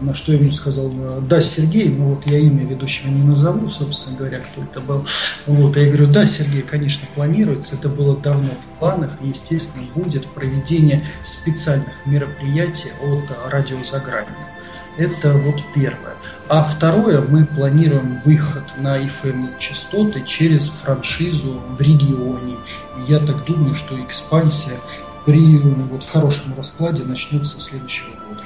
[0.00, 4.38] На что ему сказал, да, Сергей, ну вот я имя ведущего не назову, собственно говоря,
[4.38, 5.04] кто это был.
[5.46, 10.28] Вот, я говорю, да, Сергей, конечно, планируется, это было давно в планах, и, естественно, будет
[10.28, 14.36] проведение специальных мероприятий от радио за гранью.
[14.98, 16.14] Это вот первое.
[16.48, 22.56] А второе, мы планируем выход на FM-частоты через франшизу в регионе.
[23.06, 24.76] Я так думаю, что экспансия
[25.24, 28.44] при вот, хорошем раскладе начнется следующего года.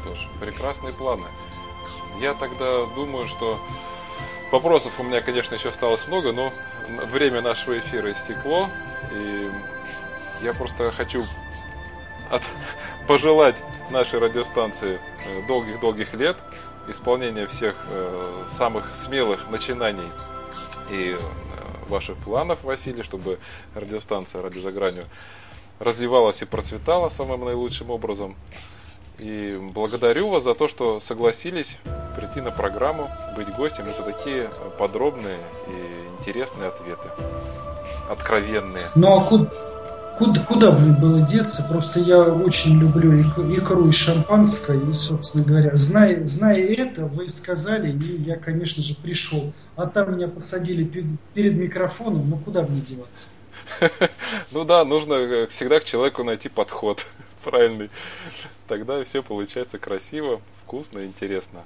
[0.00, 1.26] Что ж, прекрасные планы.
[2.20, 3.58] Я тогда думаю, что
[4.50, 6.52] вопросов у меня, конечно, еще осталось много, но
[7.06, 8.68] время нашего эфира истекло,
[9.12, 9.50] и
[10.42, 11.24] я просто хочу
[12.30, 12.42] от,
[13.06, 13.56] пожелать
[13.90, 16.36] нашей радиостанции э, долгих-долгих лет,
[16.88, 20.10] исполнения всех э, самых смелых начинаний
[20.90, 21.16] и
[21.88, 23.38] ваших планов, Василий, чтобы
[23.74, 25.04] радиостанция «Радио за гранью»
[25.78, 28.36] развивалась и процветала самым наилучшим образом.
[29.18, 31.76] И благодарю вас за то, что согласились
[32.16, 34.48] прийти на программу, быть гостем и за такие
[34.78, 37.08] подробные и интересные ответы.
[38.08, 38.84] Откровенные.
[38.94, 39.50] Ну а куда,
[40.18, 41.64] Куда, куда мне было деться?
[41.70, 44.76] Просто я очень люблю икру и шампанское.
[44.76, 49.52] И, собственно говоря, зная, зная это, вы сказали, и я, конечно же, пришел.
[49.76, 50.82] А там меня посадили
[51.34, 53.28] перед микрофоном, ну куда мне деваться?
[54.50, 57.06] Ну да, нужно э, всегда к человеку найти подход
[57.44, 57.88] правильный.
[58.66, 61.60] Тогда все получается красиво, вкусно, интересно.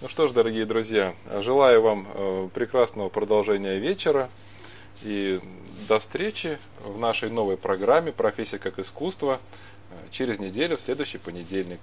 [0.00, 4.30] Ну что ж, дорогие друзья, желаю вам э, прекрасного продолжения вечера.
[5.02, 5.40] И
[5.86, 9.40] до встречи в нашей новой программе «Профессия как искусство»
[10.10, 11.80] через неделю, в следующий понедельник.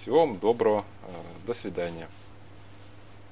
[0.00, 0.84] Всего вам доброго.
[1.02, 2.08] Э, до свидания.